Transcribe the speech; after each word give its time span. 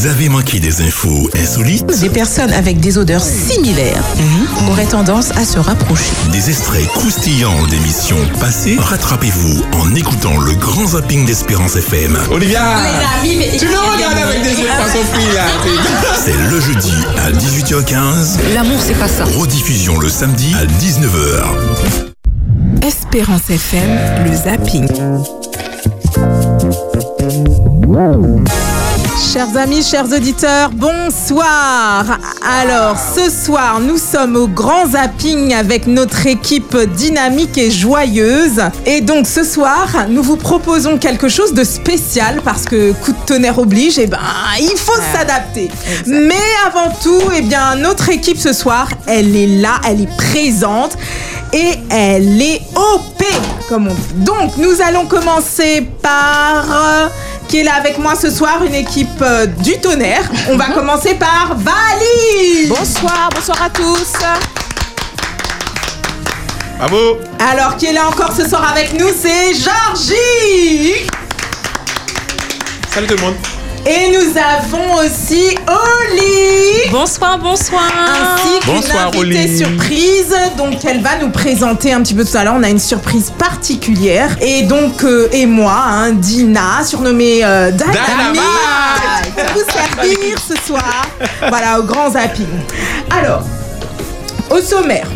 Vous 0.00 0.06
avez 0.06 0.30
manqué 0.30 0.60
des 0.60 0.80
infos 0.80 1.28
insolites? 1.36 1.84
Des 2.00 2.08
personnes 2.08 2.54
avec 2.54 2.80
des 2.80 2.96
odeurs 2.96 3.22
similaires 3.22 4.02
auraient 4.70 4.86
tendance 4.86 5.30
à 5.32 5.44
se 5.44 5.58
rapprocher. 5.58 6.10
Des 6.32 6.48
extraits 6.48 6.86
croustillants 6.88 7.66
d'émissions 7.66 8.16
passées? 8.40 8.78
Rattrapez-vous 8.80 9.62
en 9.74 9.94
écoutant 9.94 10.38
le 10.38 10.54
grand 10.54 10.86
zapping 10.86 11.26
d'Espérance 11.26 11.76
FM. 11.76 12.18
Olivia 12.30 12.62
Tu 13.22 13.66
nous 13.66 13.92
regardes 13.92 14.16
avec 14.16 14.42
des 14.42 14.58
yeux 14.58 14.68
là 14.68 14.86
C'est 16.24 16.50
le 16.50 16.58
jeudi 16.62 16.94
à 17.18 17.30
18h15. 17.32 18.54
L'amour, 18.54 18.78
c'est 18.82 18.98
pas 18.98 19.06
ça. 19.06 19.24
Rediffusion 19.24 19.98
le 19.98 20.08
samedi 20.08 20.54
à 20.54 20.64
19h. 20.64 21.44
Espérance 22.86 23.50
FM, 23.50 23.98
le 24.24 24.34
zapping. 24.34 24.88
Chers 29.16 29.56
amis, 29.56 29.82
chers 29.82 30.12
auditeurs, 30.12 30.70
bonsoir. 30.70 32.18
Alors, 32.42 32.96
ce 32.98 33.30
soir, 33.30 33.80
nous 33.80 33.98
sommes 33.98 34.36
au 34.36 34.46
grand 34.46 34.88
zapping 34.90 35.52
avec 35.54 35.86
notre 35.86 36.26
équipe 36.26 36.76
dynamique 36.96 37.58
et 37.58 37.70
joyeuse. 37.70 38.62
Et 38.86 39.00
donc, 39.00 39.26
ce 39.26 39.44
soir, 39.44 40.06
nous 40.08 40.22
vous 40.22 40.36
proposons 40.36 40.98
quelque 40.98 41.28
chose 41.28 41.52
de 41.52 41.64
spécial 41.64 42.40
parce 42.44 42.64
que 42.64 42.92
coup 42.92 43.12
de 43.12 43.26
tonnerre 43.26 43.58
oblige, 43.58 43.98
et 43.98 44.06
ben, 44.06 44.18
il 44.60 44.76
faut 44.76 45.00
s'adapter. 45.12 45.70
Mais 46.06 46.34
avant 46.66 46.90
tout, 47.02 47.20
eh 47.36 47.42
bien, 47.42 47.76
notre 47.76 48.08
équipe 48.08 48.38
ce 48.38 48.52
soir, 48.52 48.88
elle 49.06 49.36
est 49.36 49.60
là, 49.60 49.80
elle 49.86 50.02
est 50.02 50.16
présente 50.16 50.96
et 51.52 51.74
elle 51.90 52.40
est 52.40 52.60
OP, 52.76 53.24
comme 53.68 53.88
on 53.88 53.94
dit. 53.94 54.24
Donc, 54.24 54.56
nous 54.56 54.80
allons 54.80 55.06
commencer 55.06 55.86
par 56.02 57.10
qui 57.50 57.58
est 57.58 57.64
là 57.64 57.74
avec 57.74 57.98
moi 57.98 58.14
ce 58.14 58.30
soir, 58.30 58.62
une 58.64 58.76
équipe 58.76 59.20
euh, 59.22 59.44
du 59.44 59.76
tonnerre. 59.80 60.22
On 60.48 60.56
va 60.56 60.66
commencer 60.66 61.14
par 61.14 61.56
Vali. 61.56 62.68
Bonsoir, 62.68 63.28
bonsoir 63.34 63.60
à 63.60 63.68
tous. 63.68 64.12
Bravo 66.78 67.18
Alors, 67.40 67.76
qui 67.76 67.86
est 67.86 67.92
là 67.92 68.06
encore 68.06 68.32
ce 68.36 68.48
soir 68.48 68.70
avec 68.70 68.92
nous, 68.92 69.08
c'est 69.20 69.52
Georgie. 69.54 71.06
Salut 72.94 73.08
tout 73.08 73.16
le 73.16 73.20
monde 73.20 73.59
Et 73.86 74.10
nous 74.10 74.36
avons 74.38 74.94
aussi 74.96 75.56
Oli. 75.66 76.90
Bonsoir, 76.90 77.38
bonsoir. 77.38 77.82
Ainsi 77.82 78.60
qu'une 78.60 78.74
Bonsoir, 78.74 79.06
invitée 79.08 79.18
Oli. 79.18 79.58
surprise. 79.58 80.34
Donc, 80.58 80.84
elle 80.84 81.00
va 81.00 81.16
nous 81.20 81.30
présenter 81.30 81.92
un 81.92 82.02
petit 82.02 82.14
peu 82.14 82.24
tout 82.24 82.36
à 82.36 82.44
l'heure. 82.44 82.54
On 82.56 82.62
a 82.62 82.68
une 82.68 82.78
surprise 82.78 83.32
particulière. 83.38 84.36
Et 84.42 84.62
donc, 84.64 85.02
euh, 85.04 85.28
et 85.32 85.46
moi, 85.46 85.74
hein, 85.86 86.12
Dina, 86.12 86.84
surnommée 86.84 87.40
euh, 87.42 87.70
Dynamite. 87.70 88.40
pour 89.34 89.44
vous 89.54 89.72
servir 89.72 90.38
ce 90.46 90.56
soir. 90.66 91.06
Voilà, 91.48 91.80
au 91.80 91.84
grand 91.84 92.10
zapping. 92.10 92.46
Alors, 93.10 93.42
au 94.50 94.60
sommaire. 94.60 95.06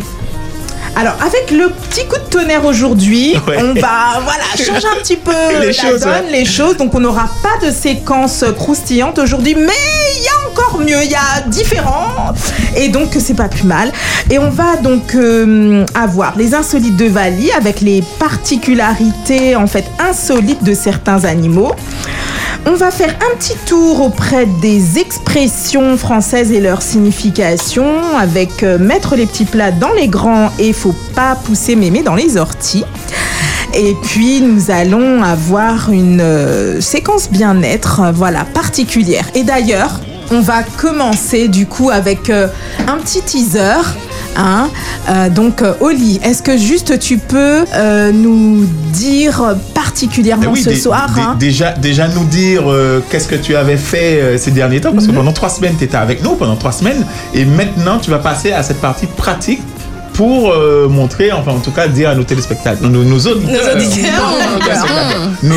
Alors, 0.97 1.15
avec 1.21 1.51
le 1.51 1.71
petit 1.71 2.07
coup 2.07 2.17
de 2.17 2.31
tonnerre 2.31 2.65
aujourd'hui, 2.65 3.35
Ouais. 3.49 3.57
on 3.59 3.75
va 3.75 4.21
voilà, 4.23 4.45
changer 4.57 4.87
un 4.87 5.01
petit 5.03 5.17
peu 5.17 5.33
Les 5.61 5.67
la 5.67 5.73
choses, 5.73 6.01
donne, 6.01 6.11
ouais. 6.27 6.31
les 6.31 6.45
choses. 6.45 6.77
Donc, 6.77 6.95
on 6.95 7.01
n'aura 7.01 7.29
pas 7.43 7.67
de 7.67 7.73
séquence 7.73 8.45
croustillante 8.57 9.19
aujourd'hui, 9.19 9.55
mais 9.57 9.73
il 10.17 10.23
y 10.23 10.29
a 10.29 10.51
encore 10.51 10.79
mieux, 10.81 11.03
il 11.03 11.11
y 11.11 11.15
a 11.17 11.41
différent. 11.49 12.33
Et 12.77 12.89
donc, 12.89 13.09
c'est 13.19 13.35
pas 13.35 13.49
plus 13.49 13.65
mal. 13.65 13.93
Et 14.31 14.39
on 14.39 14.51
va 14.51 14.77
donc 14.77 15.15
euh, 15.17 15.85
avoir 15.95 16.37
les 16.37 16.55
insolites 16.55 16.97
de 16.97 17.07
Vali 17.07 17.51
avec 17.53 17.81
les 17.81 18.03
particularités, 18.21 19.57
en 19.57 19.67
fait, 19.67 19.85
insolites 19.99 20.63
de 20.63 20.75
certains 20.75 21.25
animaux. 21.25 21.73
On 22.67 22.77
va 22.77 22.91
faire 22.91 23.15
un 23.21 23.37
petit 23.37 23.57
tour 23.67 24.01
auprès 24.01 24.47
des 24.47 24.99
expressions 24.99 25.99
françaises 25.99 26.51
et 26.51 26.61
leur 26.61 26.81
signification 26.81 28.17
avec 28.17 28.63
euh, 28.63 28.79
mettre 28.79 29.17
les 29.17 29.27
petits 29.27 29.45
plats 29.45 29.71
dans 29.71 29.93
les 29.93 30.09
grands 30.09 30.51
et 30.59 30.73
faut 30.73 30.95
pas 31.15 31.37
pousser 31.37 31.77
mémé 31.77 32.03
dans 32.03 32.15
les 32.15 32.39
orties. 32.39 32.85
Et 33.75 33.95
puis 34.03 34.41
nous 34.41 34.71
allons 34.71 35.23
avoir 35.23 35.91
une 35.91 36.23
euh, 36.23 36.81
séquence 36.81 37.31
bien-être, 37.31 38.01
euh, 38.01 38.13
voilà, 38.13 38.47
particulière. 38.47 39.27
Et 39.35 39.43
d'ailleurs, 39.43 40.01
on 40.31 40.41
va 40.41 40.63
commencer 40.63 41.49
du 41.49 41.67
coup 41.67 41.91
avec 41.91 42.31
un 42.31 42.97
petit 42.97 43.21
teaser. 43.21 43.83
Hein 44.37 44.69
Euh, 45.09 45.29
donc, 45.29 45.61
euh, 45.61 45.75
Oli, 45.81 46.19
est-ce 46.25 46.43
que 46.43 46.57
juste 46.57 46.99
tu 46.99 47.19
peux 47.19 47.65
euh, 47.75 48.11
nous 48.11 48.65
dire 48.93 49.55
particulièrement 49.75 50.45
Eh 50.47 50.53
oui, 50.53 50.63
ce 50.63 50.75
soir 50.75 51.09
hein, 51.19 51.37
déjà, 51.39 51.73
déjà 51.73 52.09
nous 52.09 52.25
dire 52.25 52.63
euh, 52.71 53.03
qu'est-ce 53.11 53.29
que 53.29 53.35
tu 53.35 53.55
avais 53.55 53.77
fait 53.77 54.39
ces 54.39 54.51
derniers 54.51 54.81
temps, 54.81 54.91
Mhm. 54.91 54.95
parce 54.95 55.07
que 55.07 55.13
pendant 55.13 55.33
trois 55.33 55.51
semaines, 55.51 55.75
tu 55.79 55.85
étais 55.85 55.97
avec 55.97 56.23
nous, 56.23 56.37
pendant 56.37 56.57
trois 56.57 56.73
semaines, 56.73 57.05
et 57.35 57.45
maintenant, 57.45 57.99
tu 57.99 58.11
vas 58.11 58.19
passer 58.19 58.53
à 58.53 58.63
cette 58.63 58.81
partie 58.81 59.07
pratique 59.07 59.61
pour 60.15 60.51
euh, 60.53 60.89
montrer, 60.89 61.33
enfin 61.33 61.53
en 61.53 61.59
tout 61.59 61.73
cas 61.73 61.89
dire 61.89 62.09
à 62.11 62.15
nos 62.15 62.23
téléspectateurs, 62.25 62.89
nos, 62.89 63.03
nos 63.05 63.19
auditeurs, 63.19 63.77
Nos 63.77 63.83
auditeurs. 63.83 64.23
Nos 65.43 65.57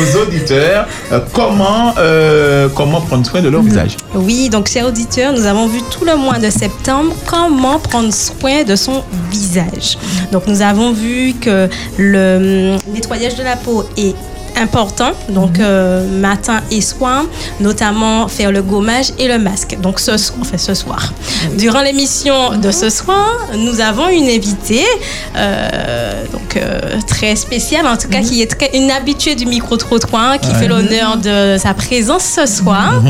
euh, 1.12 1.20
comment, 1.32 1.94
euh, 1.98 2.68
comment 2.74 3.00
prendre 3.00 3.24
soin 3.26 3.40
de 3.40 3.48
leur 3.48 3.62
Mhm. 3.62 3.68
visage. 3.68 3.96
Oui, 4.14 4.48
donc 4.48 4.68
chers 4.68 4.86
auditeurs, 4.86 5.32
nous 5.32 5.46
avons 5.46 5.66
vu 5.68 5.80
tout 5.90 6.04
le 6.04 6.16
mois 6.16 6.38
de 6.38 6.50
septembre 6.50 7.14
comment 7.26 7.78
prendre 7.78 8.12
soin 8.12 8.64
de 8.64 8.76
son 8.76 9.02
visage. 9.30 9.96
Donc 10.32 10.46
nous 10.46 10.60
avons 10.60 10.92
vu 10.92 11.34
que 11.40 11.68
le 11.96 12.74
hum, 12.76 12.92
nettoyage 12.94 13.36
de 13.36 13.44
la 13.44 13.56
peau 13.56 13.84
est 13.96 14.14
important, 14.60 15.12
donc 15.28 15.58
euh, 15.58 16.06
matin 16.20 16.60
et 16.70 16.80
soir, 16.80 17.24
notamment 17.60 18.28
faire 18.28 18.50
le 18.52 18.62
gommage 18.62 19.06
et 19.18 19.28
le 19.28 19.38
masque. 19.38 19.76
Donc 19.80 20.00
ce, 20.00 20.16
so- 20.16 20.34
enfin, 20.40 20.58
ce 20.58 20.74
soir. 20.74 21.12
Durant 21.56 21.80
l'émission 21.82 22.56
de 22.56 22.70
ce 22.70 22.90
soir, 22.90 23.26
nous 23.56 23.80
avons 23.80 24.08
une 24.08 24.28
invitée, 24.28 24.84
euh, 25.36 26.24
donc 26.32 26.56
euh, 26.56 26.80
très 27.06 27.36
spéciale, 27.36 27.86
en 27.86 27.96
tout 27.96 28.08
cas 28.08 28.20
qui 28.20 28.42
est 28.42 28.46
très, 28.46 28.70
une 28.76 28.90
habituée 28.90 29.34
du 29.34 29.46
micro-trottoir, 29.46 30.38
qui 30.40 30.52
fait 30.54 30.68
l'honneur 30.68 31.16
de 31.18 31.56
sa 31.58 31.74
présence 31.74 32.24
ce 32.24 32.46
soir. 32.46 33.02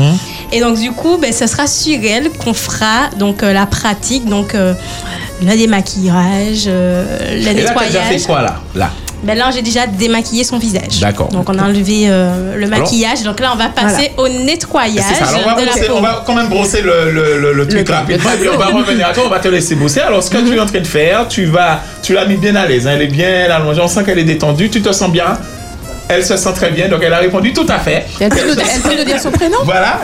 Et 0.51 0.59
donc 0.61 0.77
du 0.79 0.91
coup, 0.91 1.17
ben, 1.21 1.31
ce 1.33 1.47
sera 1.47 1.67
sur 1.67 1.99
elle 2.03 2.29
qu'on 2.31 2.53
fera 2.53 3.09
donc 3.17 3.41
la 3.41 3.65
pratique, 3.65 4.25
donc 4.25 4.53
le 4.53 4.75
démaquillage, 5.55 6.65
le 6.67 7.03
Et 7.31 7.41
là, 7.41 7.43
tu 7.43 7.49
as 7.49 7.53
déjà 7.53 7.69
nettoyage. 7.73 8.07
fait 8.21 8.25
quoi 8.27 8.41
là, 8.41 8.55
là 8.75 8.91
Ben 9.23 9.37
là, 9.37 9.51
j'ai 9.53 9.61
déjà 9.61 9.85
démaquillé 9.85 10.43
son 10.45 10.57
visage. 10.57 10.99
D'accord. 11.01 11.27
Donc, 11.27 11.49
on 11.49 11.59
a 11.59 11.63
enlevé 11.63 12.05
euh, 12.07 12.55
le 12.55 12.67
maquillage. 12.67 13.23
Donc 13.23 13.39
là, 13.41 13.51
on 13.53 13.57
va 13.57 13.67
passer 13.67 14.11
au 14.17 14.27
nettoyage 14.29 15.03
C'est 15.09 15.15
ça. 15.25 15.29
Alors, 15.29 15.41
on 15.45 15.49
va, 15.55 15.61
de 15.61 15.65
la 15.65 15.71
brosser- 15.73 15.87
peau. 15.87 15.93
on 15.97 16.01
va 16.01 16.23
quand 16.25 16.33
même 16.35 16.47
brosser 16.47 16.81
le, 16.81 17.11
le, 17.11 17.37
le, 17.41 17.53
le 17.53 17.67
truc 17.67 17.89
rapidement 17.89 18.31
et 18.33 18.37
puis 18.37 18.49
on 18.49 18.57
va 18.57 18.67
revenir 18.67 19.07
à 19.07 19.13
toi. 19.13 19.23
On 19.25 19.29
va 19.29 19.39
te 19.39 19.49
laisser 19.49 19.75
bosser. 19.75 19.99
Alors, 19.99 20.23
ce 20.23 20.29
que 20.29 20.37
tu 20.37 20.55
es 20.55 20.59
en 20.59 20.65
train 20.65 20.79
de 20.79 20.87
faire, 20.87 21.27
tu 21.27 21.45
vas, 21.45 21.81
tu 22.01 22.13
l'as 22.13 22.25
mis 22.25 22.37
bien 22.37 22.55
à 22.55 22.65
l'aise. 22.65 22.87
hein. 22.87 22.91
Elle 22.95 23.01
est 23.03 23.07
bien 23.07 23.49
allongée. 23.51 23.81
On 23.81 23.87
sent 23.89 24.03
qu'elle 24.05 24.19
est 24.19 24.23
détendue. 24.23 24.69
Tu 24.69 24.81
te 24.81 24.91
sens 24.93 25.11
bien. 25.11 25.37
Elle 26.07 26.25
se 26.25 26.37
sent 26.37 26.53
très 26.55 26.71
bien. 26.71 26.87
Donc, 26.87 27.01
elle 27.03 27.13
a 27.13 27.17
répondu 27.19 27.51
tout 27.53 27.67
à 27.67 27.77
fait. 27.79 28.05
Elle 28.21 28.29
peut, 28.29 28.37
nous, 28.47 28.53
elle 28.73 28.81
peut 28.81 28.97
nous 28.97 29.03
dire 29.05 29.19
son 29.19 29.31
prénom? 29.31 29.57
Voilà. 29.65 29.99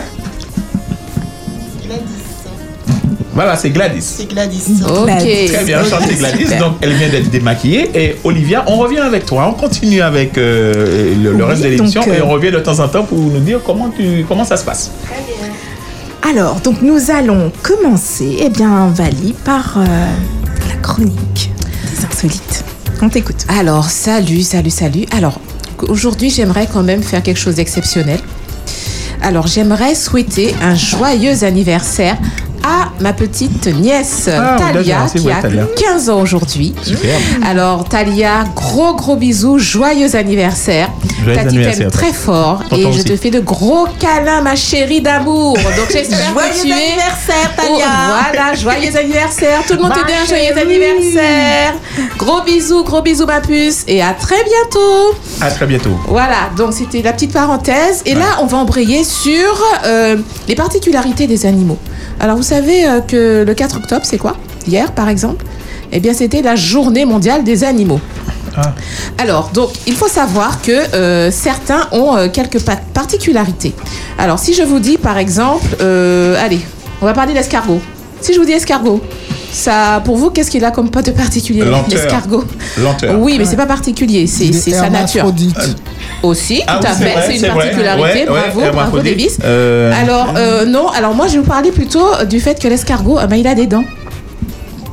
Voilà, 3.35 3.57
c'est 3.57 3.69
Gladys. 3.69 4.01
C'est 4.01 4.29
Gladys. 4.29 4.63
Ok. 4.81 5.07
Très 5.07 5.63
bien, 5.65 5.83
chantée 5.83 6.15
Gladys. 6.15 6.43
Super. 6.43 6.59
Donc, 6.59 6.77
elle 6.79 6.93
vient 6.93 7.09
d'être 7.09 7.29
démaquillée. 7.29 7.91
Et 7.93 8.15
Olivia, 8.23 8.63
on 8.67 8.77
revient 8.77 8.99
avec 8.99 9.25
toi. 9.25 9.45
On 9.49 9.53
continue 9.53 10.01
avec 10.01 10.37
euh, 10.37 11.13
le, 11.21 11.33
le 11.33 11.43
Oui, 11.43 11.49
reste 11.49 11.63
de 11.63 11.67
l'émission 11.67 11.99
donc, 12.01 12.09
euh, 12.09 12.17
et 12.17 12.21
on 12.21 12.29
revient 12.29 12.51
de 12.51 12.59
temps 12.59 12.79
en 12.79 12.87
temps 12.87 13.03
pour 13.03 13.17
nous 13.17 13.39
dire 13.39 13.59
comment, 13.65 13.89
tu, 13.89 14.23
comment 14.25 14.45
ça 14.45 14.55
se 14.55 14.63
passe. 14.63 14.89
Alors, 16.27 16.61
donc 16.61 16.81
nous 16.81 17.11
allons 17.11 17.51
commencer, 17.61 18.37
eh 18.39 18.49
bien, 18.49 18.87
Vali, 18.87 19.35
par 19.43 19.77
euh, 19.77 19.85
la 20.69 20.75
chronique 20.81 21.51
des 21.91 22.05
insolites. 22.05 22.63
On 23.01 23.09
t'écoute. 23.09 23.45
Alors, 23.49 23.89
salut, 23.89 24.43
salut, 24.43 24.69
salut. 24.69 25.05
Alors, 25.11 25.41
aujourd'hui, 25.89 26.29
j'aimerais 26.29 26.67
quand 26.71 26.83
même 26.83 27.03
faire 27.03 27.21
quelque 27.21 27.37
chose 27.39 27.55
d'exceptionnel. 27.55 28.19
Alors, 29.21 29.47
j'aimerais 29.47 29.93
souhaiter 29.93 30.55
un 30.61 30.75
joyeux 30.75 31.43
anniversaire 31.43 32.17
à 32.65 32.89
ma 32.99 33.13
petite 33.13 33.67
nièce 33.67 34.27
Ah, 34.31 34.55
Talia, 34.57 35.05
qui 35.15 35.29
a 35.31 35.35
Talia. 35.41 35.67
15 35.77 36.09
ans 36.09 36.21
aujourd'hui. 36.21 36.73
Alors, 37.45 37.87
Talia, 37.87 38.43
gros 38.55 38.95
gros 38.95 39.15
bisous, 39.15 39.59
joyeux 39.59 40.15
anniversaire. 40.15 40.89
Joyeux 41.23 41.35
Tati 41.37 41.47
anniversaire, 41.49 41.77
t'aime 41.77 41.91
très 41.91 42.11
fort 42.13 42.63
Tonton 42.69 42.89
et 42.89 42.93
je 42.93 43.01
te 43.03 43.15
fais 43.15 43.29
de 43.29 43.39
gros 43.39 43.87
câlins, 43.99 44.41
ma 44.41 44.55
chérie 44.55 45.01
d'amour. 45.01 45.53
Donc, 45.55 45.91
j'espère 45.91 46.33
que 46.33 46.61
tu 46.61 46.69
es. 46.69 46.73
anniversaire, 46.73 47.51
Oh, 47.69 47.77
voilà, 47.77 48.53
joyeux 48.55 48.95
anniversaire. 48.97 49.61
Tout 49.67 49.73
le 49.73 49.81
monde 49.81 49.93
te 49.93 50.05
dit 50.07 50.13
un 50.13 50.25
joyeux 50.25 50.57
anniversaire. 50.57 51.73
Gros 52.17 52.41
bisous, 52.41 52.83
gros 52.83 53.01
bisous, 53.01 53.25
ma 53.25 53.41
puce. 53.41 53.83
Et 53.87 54.01
à 54.01 54.13
très 54.13 54.43
bientôt. 54.43 55.15
À 55.41 55.51
très 55.51 55.65
bientôt. 55.67 55.97
Voilà, 56.07 56.49
donc 56.57 56.73
c'était 56.73 57.01
la 57.01 57.13
petite 57.13 57.33
parenthèse. 57.33 58.01
Et 58.05 58.15
là, 58.15 58.37
on 58.41 58.45
va 58.45 58.57
embrayer 58.57 59.03
sur 59.03 59.53
euh, 59.85 60.17
les 60.47 60.55
particularités 60.55 61.27
des 61.27 61.45
animaux. 61.45 61.77
Alors, 62.19 62.37
vous 62.37 62.43
savez 62.43 62.85
euh, 62.87 63.01
que 63.01 63.43
le 63.45 63.53
4 63.53 63.77
octobre, 63.77 64.01
c'est 64.05 64.17
quoi? 64.17 64.35
Hier, 64.67 64.91
par 64.93 65.09
exemple? 65.09 65.45
Eh 65.91 65.99
bien, 65.99 66.13
c'était 66.13 66.41
la 66.41 66.55
journée 66.55 67.05
mondiale 67.05 67.43
des 67.43 67.63
animaux. 67.63 67.99
Ah. 68.57 68.73
Alors, 69.17 69.49
donc, 69.53 69.71
il 69.85 69.95
faut 69.95 70.07
savoir 70.07 70.61
que 70.61 70.71
euh, 70.71 71.29
certains 71.31 71.87
ont 71.91 72.15
euh, 72.15 72.27
quelques 72.29 72.61
pa- 72.63 72.79
particularités. 72.93 73.73
Alors, 74.17 74.39
si 74.39 74.53
je 74.53 74.63
vous 74.63 74.79
dis, 74.79 74.97
par 74.97 75.17
exemple, 75.17 75.65
euh, 75.81 76.41
allez, 76.43 76.61
on 77.01 77.05
va 77.05 77.13
parler 77.13 77.33
d'escargot. 77.33 77.79
Si 78.21 78.33
je 78.33 78.39
vous 78.39 78.45
dis 78.45 78.53
escargot, 78.53 79.01
ça, 79.51 80.01
pour 80.03 80.17
vous, 80.17 80.29
qu'est-ce 80.31 80.51
qu'il 80.51 80.63
a 80.65 80.71
comme 80.71 80.89
pas 80.89 81.01
de 81.01 81.11
particulier 81.11 81.63
l'escargot 81.89 82.43
Lenteur. 82.81 83.19
Oui, 83.19 83.35
mais 83.37 83.45
c'est 83.45 83.55
pas 83.55 83.65
particulier, 83.65 84.27
c'est 84.27 84.51
sa 84.51 84.89
nature. 84.89 85.21
hermaphrodite. 85.21 85.75
Aussi, 86.23 86.61
Ah 86.67 86.79
tout 86.81 86.87
à 86.87 86.93
c'est 86.93 87.03
fait, 87.05 87.21
c'est 87.27 87.47
une 87.47 87.53
particularité. 87.53 88.27
Ouais, 88.29 88.35
ouais, 88.35 88.51
bravo, 88.53 88.71
bravo. 88.73 88.99
Davis. 88.99 89.37
Euh, 89.43 89.93
Alors, 90.01 90.33
euh, 90.35 90.65
non, 90.65 90.89
alors 90.89 91.13
moi, 91.13 91.27
je 91.27 91.33
vais 91.33 91.39
vous 91.39 91.43
parler 91.45 91.71
plutôt 91.71 92.05
du 92.29 92.39
fait 92.39 92.59
que 92.61 92.67
l'escargot, 92.67 93.19
ben, 93.29 93.35
il 93.35 93.47
a 93.47 93.55
des 93.55 93.67
dents. 93.67 93.83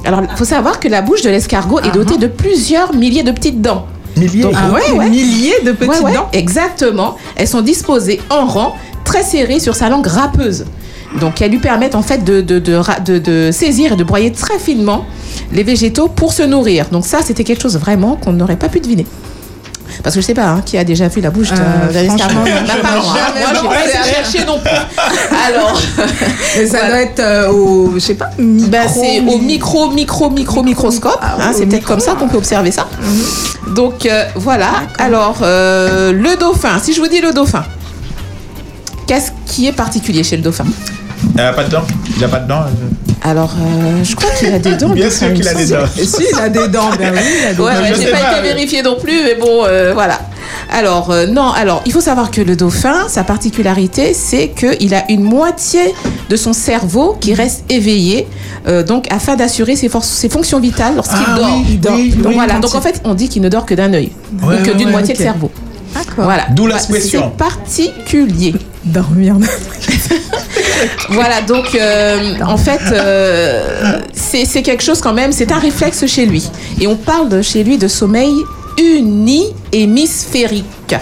Alors, 0.05 0.21
il 0.29 0.37
faut 0.37 0.45
savoir 0.45 0.81
que 0.81 0.89
la 0.89 1.01
bouche 1.01 1.23
de 1.23 1.31
l'escargot 1.31 1.81
est 1.81 1.93
dotée 1.93 2.19
de 2.19 2.27
plusieurs 2.27 2.95
milliers 2.95 3.23
de 3.23 3.31
petites 3.31 3.61
dents. 3.63 3.87
Milliers. 4.17 4.43
Donc, 4.43 4.53
Ah 4.57 4.71
ouais, 4.71 4.91
ouais. 4.99 5.09
milliers 5.09 5.55
de 5.65 5.73
petites 5.73 5.91
Ouais, 5.95 6.01
ouais, 6.01 6.15
dents. 6.15 6.29
Exactement. 6.33 7.17
Elles 7.37 7.49
sont 7.49 7.63
disposées 7.63 8.21
en 8.29 8.47
rang, 8.47 8.77
très 9.05 9.23
serrées 9.23 9.61
sur 9.61 9.75
sa 9.75 9.89
langue 9.89 10.07
râpeuse. 10.07 10.65
Donc, 11.21 11.41
elles 11.43 11.51
lui 11.51 11.59
permettent 11.59 11.95
en 11.95 12.03
fait 12.03 12.25
de, 12.25 12.41
de, 12.41 12.59
de, 12.59 13.51
saisir 13.53 13.93
et 13.93 13.97
de 13.97 14.05
broyer 14.05 14.33
très 14.33 14.59
finement 14.59 15.05
les 15.53 15.63
végétaux 15.63 16.09
pour 16.09 16.33
se 16.33 16.43
nourrir. 16.43 16.87
Donc, 16.91 17.05
ça, 17.07 17.19
c'était 17.23 17.45
quelque 17.45 17.63
chose 17.63 17.77
vraiment 17.79 18.17
qu'on 18.17 18.33
n'aurait 18.33 18.57
pas 18.57 18.69
pu 18.69 18.81
deviner. 18.81 19.07
Parce 20.03 20.15
que 20.15 20.23
je 20.23 20.27
sais 20.27 20.33
pas 20.35 20.47
hein, 20.49 20.63
qui 20.65 20.79
a 20.79 20.85
déjà 20.85 21.07
vu 21.09 21.21
la 21.21 21.31
bouche 21.31 21.51
Euh, 21.53 21.93
d'un 21.93 22.01
escargot. 22.15 22.39
hein. 22.47 22.65
Moi, 23.63 23.75
j'ai 23.85 23.93
pas 23.93 24.05
chercher 24.05 24.45
non 24.47 24.59
plus. 24.59 24.71
Alors, 25.47 25.79
Mais 26.57 26.67
ça 26.67 26.79
Voilà. 26.79 26.89
doit 26.89 27.01
être 27.03 27.21
euh, 27.21 27.53
au, 27.53 27.93
je 27.95 27.99
sais 27.99 28.15
pas, 28.15 28.31
micro. 28.39 28.71
bah, 28.71 28.79
c'est 28.89 29.21
au 29.21 29.37
micro, 29.39 29.91
micro, 29.91 30.31
micro, 30.31 30.63
microscope. 30.63 31.19
Ah, 31.21 31.37
hein, 31.41 31.53
c'est 31.55 31.67
peut-être 31.67 31.85
comme 31.85 32.01
ça 32.01 32.15
qu'on 32.15 32.27
peut 32.29 32.39
observer 32.39 32.71
ça. 32.73 32.89
Donc 33.77 34.07
euh, 34.07 34.25
voilà. 34.37 34.71
Alors 34.99 35.37
euh, 35.43 36.11
le 36.13 36.37
dauphin. 36.41 36.79
Si 36.83 36.95
je 36.95 37.01
vous 37.01 37.09
dis 37.09 37.21
le 37.21 37.33
dauphin, 37.33 37.63
qu'est-ce 39.07 39.31
qui 39.47 39.67
est 39.67 39.73
particulier 39.73 40.25
chez 40.25 40.37
le 40.37 40.43
dauphin? 40.43 40.65
Il 41.31 41.37
n'a 41.37 41.53
pas 41.53 41.65
de 41.65 41.71
dents? 41.71 41.85
Il 42.17 42.21
n'a 42.21 42.29
pas 42.29 42.39
de 42.41 42.49
dents. 42.49 42.63
Alors 43.25 43.55
euh, 43.61 44.03
je 44.05 44.17
crois 44.17 44.31
qu'il 44.31 44.53
a 44.53 44.59
des 44.59 44.75
dents. 44.77 44.89
Bien 44.91 45.11
sûr 45.11 45.29
il 45.29 45.35
qu'il 45.35 45.49
a 45.49 45.55
des 45.55 45.67
dents. 45.67 45.87
Si, 45.97 46.25
il 46.33 46.39
a 46.39 46.49
des 46.49 46.69
dents, 46.69 46.91
ben 46.99 47.13
oui, 47.15 47.21
il 47.41 47.47
a 47.47 47.55
des 47.55 47.63
Ouais, 47.63 47.73
j'ai 47.89 47.95
sais 48.07 48.11
pas, 48.11 48.19
pas, 48.19 48.33
été 48.33 48.43
mais- 48.43 48.49
vérifié 48.55 48.83
non 48.83 48.97
plus, 49.01 49.23
mais 49.25 49.37
bon, 49.37 49.65
euh, 49.65 49.93
voilà. 49.95 50.19
Alors, 50.71 51.11
euh, 51.11 51.27
non, 51.27 51.51
alors, 51.53 51.83
il 51.87 51.93
faut 51.93 52.01
savoir 52.01 52.31
que 52.31 52.41
le 52.41 52.57
dauphin, 52.57 53.07
sa 53.09 53.23
particularité, 53.25 54.13
c'est 54.15 54.49
qu'il 54.49 54.95
a 54.95 55.05
une 55.11 55.23
moitié 55.23 55.95
de 56.29 56.37
son 56.37 56.53
cerveau 56.53 57.17
qui 57.21 57.35
reste 57.35 57.65
éveillé, 57.71 58.27
euh, 58.67 58.83
donc 58.83 59.07
afin 59.13 59.37
d'assurer 59.37 59.77
ses, 59.77 59.89
fonctions 59.89 60.59
vitales 60.61 60.97
lorsqu'il 60.97 61.19
Ah 61.27 61.37
dort. 61.37 61.49
oui, 61.59 61.65
il 61.71 61.81
dort. 61.81 61.95
oui, 61.95 62.11
donc 62.11 62.27
oui, 62.29 62.35
voilà, 62.35 62.59
donc 62.59 62.75
en 62.75 62.81
fait, 62.81 63.01
on 63.05 63.15
dit 63.15 63.29
qu'il 63.29 63.43
ne 63.43 63.49
dort 63.49 63.67
que 63.67 63.75
d'un 63.75 63.93
œil, 63.95 64.11
Ouais, 64.43 64.55
ou 64.61 64.63
que 64.65 64.71
ouais, 64.71 64.75
d'une 64.75 64.87
ouais, 64.87 64.93
moitié 64.93 65.15
ok. 65.15 65.19
de 65.19 65.23
cerveau. 65.25 65.51
D'accord. 65.95 66.25
Voilà. 66.25 66.47
D'où 66.51 66.67
l'expression. 66.67 67.31
C'est 67.31 67.45
particulier. 67.45 68.55
Dormir. 68.85 69.37
Voilà, 71.11 71.41
donc 71.43 71.75
euh, 71.75 72.39
en 72.45 72.57
fait, 72.57 72.81
euh, 72.93 74.01
c'est 74.13 74.63
quelque 74.63 74.83
chose 74.83 75.01
quand 75.01 75.13
même, 75.13 75.33
c'est 75.33 75.53
un 75.53 75.59
réflexe 75.59 76.07
chez 76.07 76.27
lui. 76.27 76.51
Et 76.81 76.87
on 76.87 76.97
parle 76.97 77.43
chez 77.43 77.65
lui 77.65 77.79
de 77.79 77.89
sommeil 77.89 78.33
uni-hémisphérique. 78.79 80.95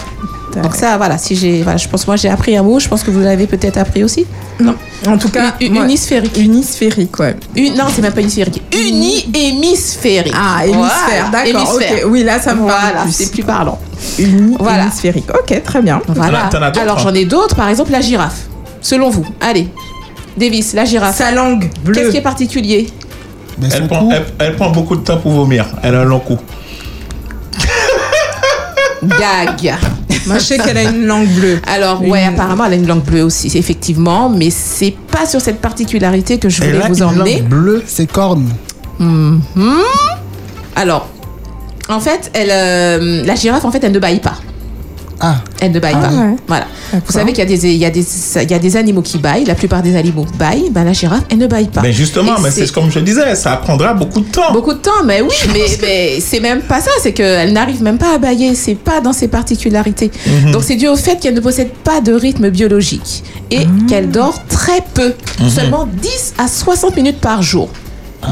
Donc 0.61 0.75
ça, 0.75 0.97
voilà, 0.97 1.17
si 1.17 1.35
j'ai, 1.35 1.61
voilà, 1.63 1.77
je 1.77 1.87
pense 1.87 2.05
moi 2.07 2.15
j'ai 2.15 2.29
appris 2.29 2.55
un 2.57 2.63
mot, 2.63 2.79
je 2.79 2.87
pense 2.87 3.03
que 3.03 3.11
vous 3.11 3.19
l'avez 3.21 3.47
peut-être 3.47 3.77
appris 3.77 4.03
aussi. 4.03 4.25
Non. 4.59 4.75
En 5.07 5.17
tout 5.17 5.29
cas, 5.29 5.55
U- 5.61 5.69
moi- 5.69 5.83
unisphérique. 5.85 6.37
unisphérique, 6.37 7.17
ouais. 7.19 7.35
U- 7.55 7.69
non, 7.71 7.85
c'est 7.93 8.01
même 8.01 8.11
pas 8.13 8.21
unisphérique. 8.21 8.61
Uni-hémisphérique. 8.73 10.33
Ah, 10.35 10.65
hémisphère, 10.65 11.29
Voilà, 11.31 11.45
d'accord. 11.45 11.61
hémisphère. 11.77 12.05
Ok, 12.05 12.11
oui, 12.11 12.23
là, 12.23 12.39
ça 12.39 12.53
me 12.53 12.65
parle 12.67 12.81
Voilà, 12.81 13.01
plus. 13.03 13.11
c'est 13.11 13.31
plus 13.31 13.43
parlant. 13.43 13.79
Uni, 14.19 14.55
Voilà. 14.59 14.87
Ok, 14.87 15.63
très 15.63 15.81
bien. 15.81 16.01
Voilà. 16.07 16.49
Alors 16.79 16.97
hein 16.97 17.01
j'en 17.03 17.13
ai 17.13 17.25
d'autres, 17.25 17.55
par 17.55 17.69
exemple 17.69 17.91
la 17.91 18.01
girafe. 18.01 18.41
Selon 18.81 19.09
vous, 19.09 19.25
allez, 19.39 19.67
Davis, 20.37 20.73
la 20.73 20.85
girafe. 20.85 21.17
Sa 21.17 21.31
langue 21.31 21.69
bleue. 21.83 21.93
Qu'est-ce 21.93 22.09
qui 22.11 22.17
est 22.17 22.21
particulier? 22.21 22.89
Elle 23.73 23.87
prend, 23.87 24.09
elle 24.39 24.55
prend 24.55 24.69
beaucoup 24.71 24.95
de 24.95 25.01
temps 25.01 25.17
pour 25.17 25.31
vomir. 25.33 25.65
Elle 25.83 25.95
a 25.95 26.01
un 26.01 26.05
long 26.05 26.19
cou. 26.19 26.37
Gag. 29.03 29.75
Moi, 30.27 30.37
je 30.37 30.43
sais 30.43 30.57
qu'elle 30.57 30.77
a 30.77 30.83
une 30.83 31.05
langue 31.05 31.27
bleue. 31.29 31.59
Alors, 31.67 32.01
ouais, 32.01 32.21
Une- 32.23 32.33
apparemment, 32.33 32.65
elle 32.65 32.73
a 32.73 32.75
une 32.75 32.87
langue 32.87 33.03
bleue 33.03 33.23
aussi, 33.23 33.51
effectivement, 33.57 34.29
mais 34.29 34.49
c'est 34.51 34.95
pas 35.11 35.25
sur 35.25 35.41
cette 35.41 35.59
particularité 35.59 36.37
que 36.37 36.47
je 36.49 36.57
voulais 36.61 36.75
Elle 36.75 36.81
a 36.83 36.87
vous 36.87 36.95
une 36.97 37.03
emmener. 37.03 37.39
langue 37.39 37.49
bleue. 37.49 37.83
ses 37.87 38.05
cornes. 38.07 38.49
Alors, 40.75 41.07
en 41.89 41.99
fait, 41.99 42.31
elle, 42.33 42.49
euh, 42.51 43.23
la 43.25 43.35
girafe, 43.35 43.65
en 43.65 43.71
fait, 43.71 43.83
elle 43.83 43.91
ne 43.91 43.99
baille 43.99 44.19
pas. 44.19 44.35
Ah, 45.19 45.35
Elle 45.59 45.71
ne 45.71 45.79
baille 45.79 45.95
Ah 45.97 46.07
pas. 46.07 46.13
ouais. 46.15 46.35
Voilà. 46.47 46.65
Vous 46.93 47.11
savez 47.11 47.31
qu'il 47.33 47.39
y, 47.39 47.53
a 47.53 47.57
des- 47.57 47.67
il 47.67 47.77
y, 47.77 47.85
a 47.85 47.89
des- 47.89 48.05
il 48.43 48.51
y 48.51 48.53
a 48.53 48.59
des 48.59 48.75
animaux 48.77 49.01
qui 49.01 49.17
baillent. 49.17 49.45
La 49.45 49.55
plupart 49.55 49.81
des 49.81 49.95
animaux 49.95 50.25
baillent. 50.37 50.69
Ben, 50.71 50.83
la 50.83 50.93
girafe, 50.93 51.23
elle 51.29 51.37
ne 51.37 51.47
baille 51.47 51.67
pas. 51.69 51.81
Ben 51.81 51.91
justement, 51.93 52.37
Et 52.37 52.41
mais 52.41 52.51
c'est 52.51 52.71
comme 52.71 52.89
je 52.91 52.99
disais, 52.99 53.35
ça 53.35 53.55
prendra 53.57 53.93
beaucoup 53.93 54.19
de 54.21 54.25
temps. 54.29 54.51
Beaucoup 54.53 54.73
de 54.73 54.79
temps, 54.79 55.03
mais 55.05 55.21
oui, 55.21 55.33
mais, 55.53 55.65
mais 55.81 56.19
c'est 56.19 56.39
même 56.39 56.61
pas 56.61 56.81
ça, 56.81 56.91
c'est 57.01 57.13
qu'elle 57.13 57.53
n'arrive 57.53 57.81
même 57.81 57.97
pas 57.97 58.15
à 58.15 58.17
bailler, 58.17 58.55
c'est 58.55 58.75
pas 58.75 59.01
dans 59.01 59.13
ses 59.13 59.27
particularités. 59.27 60.11
Mhm. 60.45 60.51
Donc 60.51 60.63
c'est 60.63 60.75
dû 60.75 60.87
au 60.87 60.95
fait 60.95 61.19
qu'elle 61.19 61.33
ne 61.35 61.39
possède 61.39 61.71
pas 61.83 62.01
de 62.01 62.13
rythme 62.13 62.49
biologique 62.49 63.23
et 63.49 63.65
qu'elle 63.87 64.09
dort 64.09 64.41
très 64.47 64.81
peu, 64.93 65.13
Mhm. 65.39 65.49
seulement 65.49 65.87
10 66.01 66.33
à 66.37 66.47
60 66.47 66.95
minutes 66.95 67.19
par 67.19 67.41
jour. 67.41 67.69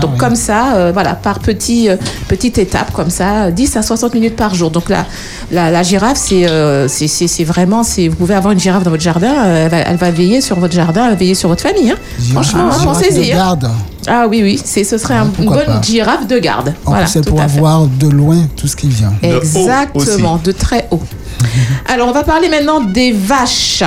Donc 0.01 0.11
oui. 0.13 0.17
comme 0.19 0.35
ça, 0.35 0.75
euh, 0.75 0.91
voilà, 0.93 1.15
par 1.15 1.39
petit, 1.39 1.89
euh, 1.89 1.97
petite 2.27 2.57
étape, 2.59 2.91
comme 2.93 3.09
ça, 3.09 3.49
10 3.49 3.75
à 3.75 3.81
60 3.81 4.13
minutes 4.13 4.35
par 4.35 4.53
jour. 4.53 4.69
Donc 4.69 4.87
la, 4.87 5.05
la, 5.51 5.71
la 5.71 5.81
girafe, 5.81 6.17
c'est 6.17 6.47
euh, 6.47 6.87
c'est- 6.87 7.43
vraiment, 7.43 7.83
c'est 7.83 8.07
vous 8.07 8.15
pouvez 8.15 8.35
avoir 8.35 8.53
une 8.53 8.59
girafe 8.59 8.83
dans 8.83 8.91
votre 8.91 9.01
jardin, 9.01 9.33
euh, 9.45 9.65
elle, 9.65 9.71
va, 9.71 9.77
elle 9.77 9.97
va 9.97 10.11
veiller 10.11 10.41
sur 10.41 10.59
votre 10.59 10.73
jardin, 10.73 11.05
elle 11.05 11.09
va 11.11 11.15
veiller 11.15 11.33
sur 11.33 11.49
votre 11.49 11.63
famille. 11.63 11.89
hein. 11.91 11.95
Franchement, 12.33 12.69
girafe 12.69 12.83
pensez-y. 12.85 13.27
de 13.29 13.33
hein. 13.33 13.35
garde. 13.35 13.69
Ah 14.07 14.27
oui, 14.29 14.41
oui, 14.43 14.61
c'est, 14.63 14.83
ce 14.83 14.97
serait 14.99 15.15
un- 15.15 15.31
une 15.39 15.45
bonne 15.49 15.65
pas. 15.65 15.81
girafe 15.81 16.27
de 16.27 16.37
garde. 16.37 16.73
En 16.85 16.91
voilà, 16.91 17.05
plus, 17.05 17.11
c'est 17.13 17.25
pour 17.27 17.39
voir 17.41 17.87
de 17.87 18.07
loin 18.07 18.37
tout 18.55 18.67
ce 18.67 18.75
qui 18.75 18.89
vient. 18.89 19.11
De 19.23 19.27
haut 19.27 19.37
Exactement, 19.37 20.39
de 20.43 20.51
très 20.51 20.87
haut. 20.91 21.01
Alors, 21.87 22.07
on 22.09 22.11
va 22.11 22.23
parler 22.23 22.47
maintenant 22.47 22.79
des 22.81 23.11
vaches. 23.11 23.83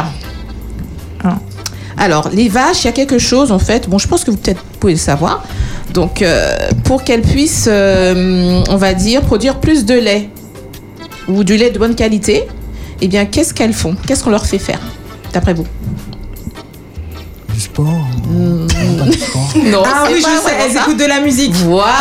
Ah. 1.25 1.37
Alors, 1.97 2.31
les 2.33 2.49
vaches, 2.49 2.83
il 2.83 2.87
y 2.87 2.89
a 2.89 2.93
quelque 2.93 3.19
chose, 3.19 3.53
en 3.53 3.59
fait, 3.59 3.89
bon, 3.89 3.99
je 3.99 4.09
pense 4.09 4.25
que 4.25 4.31
vous 4.31 4.37
peut-être 4.37 4.63
pouvez 4.81 4.95
le 4.95 4.99
savoir. 4.99 5.45
Donc, 5.93 6.23
euh, 6.23 6.56
pour 6.85 7.05
qu'elles 7.05 7.23
puissent, 7.23 7.69
euh, 7.71 8.62
on 8.71 8.77
va 8.77 8.94
dire, 8.94 9.21
produire 9.23 9.61
plus 9.61 9.85
de 9.85 9.94
lait 9.94 10.31
ou 11.29 11.44
du 11.44 11.56
lait 11.56 11.71
de 11.71 11.79
bonne 11.79 11.94
qualité, 11.94 12.44
eh 13.00 13.09
bien, 13.09 13.27
qu'est-ce 13.27 13.53
qu'elles 13.53 13.75
font? 13.75 13.94
Qu'est-ce 14.06 14.25
qu'on 14.25 14.31
leur 14.31 14.47
fait 14.47 14.59
faire, 14.59 14.81
d'après 15.35 15.53
vous? 15.53 15.67
Du 17.53 17.61
sport. 17.61 17.87
Non, 18.31 18.67
pas 18.99 19.05
du 19.05 19.19
sport. 19.19 19.49
Non, 19.65 19.82
Ah 19.84 20.05
oui, 20.08 20.17
je 20.17 20.22
sais, 20.22 20.55
elles 20.65 20.77
écoutent 20.77 20.99
de 20.99 21.05
la 21.05 21.20
musique. 21.20 21.53
Voilà, 21.53 21.93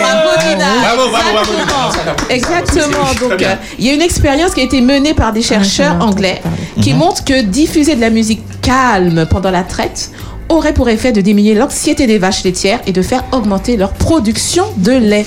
bravo 0.00 0.48
Nina. 0.48 0.66
Bravo, 0.80 1.10
bravo, 1.10 1.52
bravo. 1.66 2.16
Exactement. 2.30 3.04
Donc, 3.20 3.42
euh, 3.42 3.54
il 3.78 3.84
y 3.84 3.90
a 3.90 3.92
une 3.92 4.02
expérience 4.02 4.54
qui 4.54 4.60
a 4.60 4.64
été 4.64 4.80
menée 4.80 5.12
par 5.12 5.32
des 5.34 5.42
chercheurs 5.42 5.92
ai 5.92 5.96
entendu 5.96 6.12
anglais 6.12 6.42
qui 6.80 6.94
montre 6.94 7.22
que 7.24 7.42
diffuser 7.42 7.96
de 7.96 8.00
la 8.00 8.10
musique 8.10 8.40
calme 8.62 9.26
pendant 9.26 9.50
la 9.50 9.62
traite 9.62 10.10
aurait 10.48 10.72
pour 10.72 10.88
effet 10.88 11.12
de 11.12 11.20
diminuer 11.20 11.54
l'anxiété 11.54 12.06
des 12.06 12.18
vaches 12.18 12.44
laitières 12.44 12.80
et 12.86 12.92
de 12.92 13.02
faire 13.02 13.24
augmenter 13.32 13.76
leur 13.76 13.92
production 13.92 14.64
de 14.76 14.92
lait. 14.92 15.26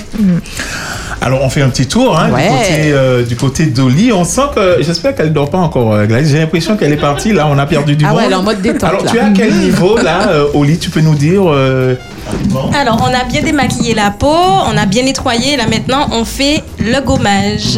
Alors 1.22 1.44
on 1.44 1.50
fait 1.50 1.62
un 1.62 1.70
petit 1.70 1.86
tour 1.88 2.18
hein, 2.20 2.32
Ouais. 2.32 2.48
du 2.48 2.50
côté 2.50 2.94
euh, 2.94 3.24
du 3.24 3.36
côté 3.36 3.66
d'Oli. 3.68 4.12
On 4.12 4.24
sent 4.24 4.42
que 4.56 4.78
j'espère 4.82 5.14
qu'elle 5.16 5.32
dort 5.34 5.50
pas 5.52 5.60
encore. 5.60 5.94
euh, 5.94 6.06
Gladys. 6.08 6.32
J'ai 6.32 6.40
l'impression 6.40 6.76
qu'elle 6.78 6.92
est 6.94 6.98
partie. 6.98 7.32
Là, 7.34 7.48
on 7.48 7.58
a 7.60 7.66
perdu 7.68 7.96
du 7.96 8.04
Ah 8.06 8.10
monde. 8.10 8.18
ouais, 8.18 8.24
elle 8.26 8.32
est 8.32 8.36
en 8.36 8.44
mode 8.44 8.62
détente, 8.62 8.84
Alors 8.90 9.06
là. 9.06 9.12
tu 9.12 9.18
es 9.18 9.20
à 9.20 9.30
quel 9.36 9.54
niveau 9.66 9.98
là, 9.98 10.30
euh, 10.30 10.46
Oli? 10.56 10.80
Tu 10.80 10.90
peux 10.90 11.02
nous 11.02 11.16
dire 11.16 11.44
euh, 11.46 11.94
Alors, 12.74 13.08
on 13.08 13.14
a 13.14 13.24
bien 13.26 13.42
démaquillé 13.44 13.94
la 13.94 14.10
peau, 14.10 14.28
on 14.28 14.76
a 14.78 14.86
bien 14.88 15.04
nettoyé. 15.04 15.58
Là, 15.58 15.68
maintenant, 15.68 16.08
on 16.12 16.26
fait 16.26 16.64
le 16.80 17.00
gommage. 17.06 17.78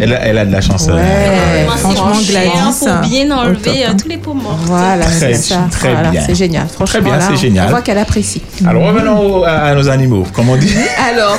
Elle, 0.00 0.12
a, 0.14 0.20
elle 0.26 0.38
a 0.38 0.44
de 0.44 0.52
la 0.52 0.60
chance. 0.60 0.86
euh, 0.88 0.94
Ouais, 0.94 1.02
Vraiment, 1.02 1.72
c'est 1.76 1.80
franchement, 1.96 2.22
Gladys, 2.28 2.78
Pour 2.78 3.08
bien 3.08 3.30
au 3.30 3.40
enlever 3.40 3.84
euh, 3.84 3.88
hein. 3.90 3.96
tous 4.00 4.08
les 4.08 4.16
peaux 4.16 4.34
mortes. 4.34 4.58
Voilà, 4.64 5.04
Très- 5.04 5.34
c'est 5.34 5.34
ça. 5.34 5.66
très 5.70 5.92
Voilà, 5.92 6.10
bien. 6.10 6.22
c'est 6.26 6.34
génial. 6.34 6.66
Franchement, 6.68 7.00
bien, 7.02 7.16
là, 7.16 7.28
on- 7.32 7.36
génial. 7.36 7.66
On 7.66 7.70
voit 7.70 7.82
qu'elle 7.82 7.98
apprécie. 7.98 8.42
Alors 8.66 8.86
revenons 8.86 9.42
à, 9.44 9.50
à 9.50 9.74
nos 9.74 9.88
animaux, 9.88 10.24
comme 10.32 10.48
on 10.48 10.56
dit. 10.56 10.72
Alors, 11.10 11.36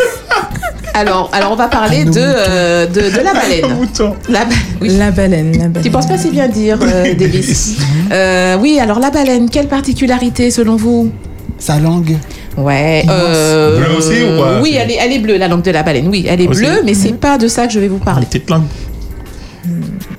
alors, 0.96 1.30
alors, 1.34 1.52
on 1.52 1.56
va 1.56 1.68
parler 1.68 2.04
de, 2.04 2.12
euh, 2.18 2.86
de, 2.88 3.00
de 3.16 3.22
la 3.24 3.34
baleine. 3.34 3.88
La 4.28 4.44
ba- 4.46 4.52
oui. 4.82 4.98
La 4.98 5.12
baleine, 5.12 5.52
la 5.54 5.68
baleine. 5.68 5.84
Tu 5.84 5.92
penses 5.92 6.08
pas 6.08 6.18
si 6.18 6.30
bien 6.30 6.48
dire, 6.48 6.78
euh, 6.82 7.14
Davis 7.18 7.78
Euh, 8.12 8.58
Oui, 8.60 8.80
alors 8.82 9.00
la 9.00 9.10
baleine, 9.12 9.50
quelle 9.50 9.68
particularité 9.68 10.50
selon 10.52 10.76
vous? 10.76 11.12
Sa 11.60 11.78
langue. 11.80 12.18
Ouais. 12.58 13.06
euh, 13.10 13.78
Bleue 13.80 13.98
aussi 13.98 14.24
ou 14.24 14.38
quoi 14.38 14.60
Oui, 14.62 14.76
elle 14.80 14.92
est, 14.92 14.96
elle 15.00 15.12
est 15.14 15.20
bleue, 15.20 15.38
la 15.38 15.48
langue 15.48 15.62
de 15.62 15.72
la 15.72 15.84
baleine. 15.84 16.08
Oui, 16.08 16.26
elle 16.28 16.42
est 16.42 16.48
Aussi 16.48 16.62
bleue, 16.62 16.82
mais 16.86 16.94
c'est 16.94 17.14
pas 17.14 17.38
de 17.38 17.48
ça 17.48 17.68
que 17.68 17.74
je 17.74 17.80
vais 17.80 17.88
vous 17.88 17.98
parler. 18.00 18.26
petite 18.26 18.50
langue. 18.50 18.64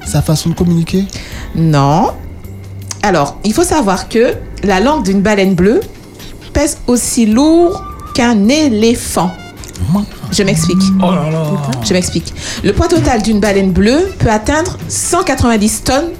Sa 0.06 0.22
façon 0.22 0.50
de 0.50 0.54
communiquer? 0.54 1.04
Non. 1.54 2.12
Alors, 3.02 3.38
il 3.44 3.54
faut 3.54 3.64
savoir 3.64 4.08
que 4.08 4.34
la 4.64 4.80
langue 4.80 5.04
d'une 5.04 5.22
baleine 5.22 5.54
bleue 5.54 5.80
pèse 6.52 6.78
aussi 6.86 7.26
lourd 7.26 7.82
qu'un 8.14 8.48
éléphant. 8.48 9.30
Je 10.30 10.42
m'explique. 10.42 10.82
Oh 11.02 11.10
là 11.10 11.30
là. 11.30 11.42
Je 11.82 11.92
m'explique. 11.94 12.32
Le 12.62 12.72
poids 12.72 12.86
total 12.88 13.22
d'une 13.22 13.40
baleine 13.40 13.72
bleue 13.72 14.12
peut 14.18 14.30
atteindre 14.30 14.76
190 14.88 15.82
tonnes, 15.84 16.10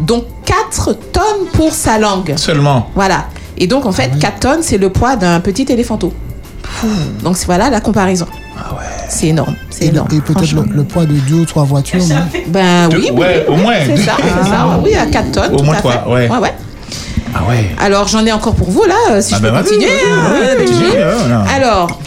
dont 0.00 0.24
4 0.44 0.92
tonnes 1.12 1.46
pour 1.52 1.72
sa 1.72 1.98
langue. 1.98 2.34
Seulement. 2.36 2.88
Voilà. 2.94 3.26
Et 3.58 3.66
donc, 3.66 3.86
en 3.86 3.92
fait, 3.92 4.18
4 4.18 4.40
tonnes, 4.40 4.62
c'est 4.62 4.78
le 4.78 4.90
poids 4.90 5.16
d'un 5.16 5.40
petit 5.40 5.66
éléphanteau. 5.68 6.12
Donc, 7.24 7.36
c'est- 7.36 7.46
voilà 7.46 7.70
la 7.70 7.80
comparaison. 7.80 8.26
C'est 9.08 9.28
énorme. 9.28 9.54
C'est 9.70 9.86
Et, 9.86 9.88
énorme. 9.88 10.08
et 10.12 10.20
peut-être 10.20 10.52
le, 10.52 10.62
le 10.70 10.84
poids 10.84 11.06
de 11.06 11.14
deux 11.14 11.36
ou 11.36 11.44
trois 11.44 11.64
voitures, 11.64 12.00
Ben 12.48 12.88
De- 12.88 12.96
oui, 12.96 13.10
oui, 13.12 13.18
ouais, 13.20 13.46
oui, 13.48 13.54
au 13.54 13.56
moins. 13.56 13.74
C'est 13.86 13.96
ça, 13.96 14.12
c'est 14.16 14.48
ça. 14.50 14.80
Oui, 14.84 14.94
à 14.94 15.06
4 15.06 15.32
tonnes. 15.32 15.54
Au 15.54 15.58
tout 15.58 15.64
moins 15.64 15.76
trois, 15.76 16.04
ouais. 16.08 16.28
ouais. 16.28 16.52
Ah 17.34 17.42
ouais. 17.48 17.70
Alors, 17.80 18.08
j'en 18.08 18.24
ai 18.26 18.32
encore 18.32 18.54
pour 18.54 18.70
vous, 18.70 18.84
là, 18.84 18.94
euh, 19.12 19.20
si 19.20 19.34
Ah 19.34 19.38
je 19.38 19.42
ben 19.42 19.52
peux 19.52 19.58
continuer. 19.62 19.86
hein, 19.86 20.56
oui. 20.58 20.66
hein, 20.96 21.10
voilà. 21.18 21.44
Alors, 21.54 22.00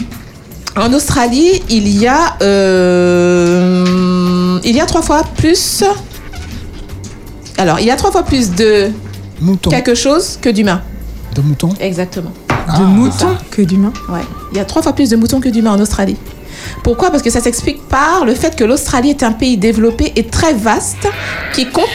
en 0.76 0.92
Australie, 0.92 1.62
il 1.68 1.88
y 1.88 2.06
a 2.06 2.34
euh, 2.42 4.58
il 4.64 4.76
y 4.76 4.80
a 4.80 4.86
trois 4.86 5.02
fois 5.02 5.22
plus. 5.36 5.84
Alors, 7.58 7.78
il 7.80 7.86
y 7.86 7.90
a 7.90 7.96
trois 7.96 8.10
fois 8.10 8.22
plus 8.24 8.50
de 8.52 8.90
Mouton. 9.40 9.70
quelque 9.70 9.94
chose 9.94 10.38
que 10.40 10.48
d'humains. 10.48 10.82
De 11.34 11.40
mouton 11.42 11.70
Exactement. 11.80 12.32
Ah, 12.68 12.78
De 12.78 12.84
moutons 12.84 13.36
que 13.50 13.62
d'humains. 13.62 13.92
Ouais. 14.08 14.20
Il 14.52 14.58
y 14.58 14.60
a 14.60 14.64
trois 14.64 14.82
fois 14.82 14.92
plus 14.92 15.08
de 15.10 15.16
moutons 15.16 15.40
que 15.40 15.48
d'humains 15.48 15.72
en 15.72 15.80
Australie. 15.80 16.16
Pourquoi? 16.84 17.10
Parce 17.10 17.22
que 17.22 17.30
ça 17.30 17.40
s'explique 17.40 17.88
par 17.88 18.24
le 18.24 18.34
fait 18.34 18.54
que 18.54 18.64
l'Australie 18.64 19.10
est 19.10 19.22
un 19.22 19.32
pays 19.32 19.56
développé 19.56 20.12
et 20.16 20.24
très 20.26 20.52
vaste 20.52 21.08
qui 21.54 21.66
compte 21.66 21.86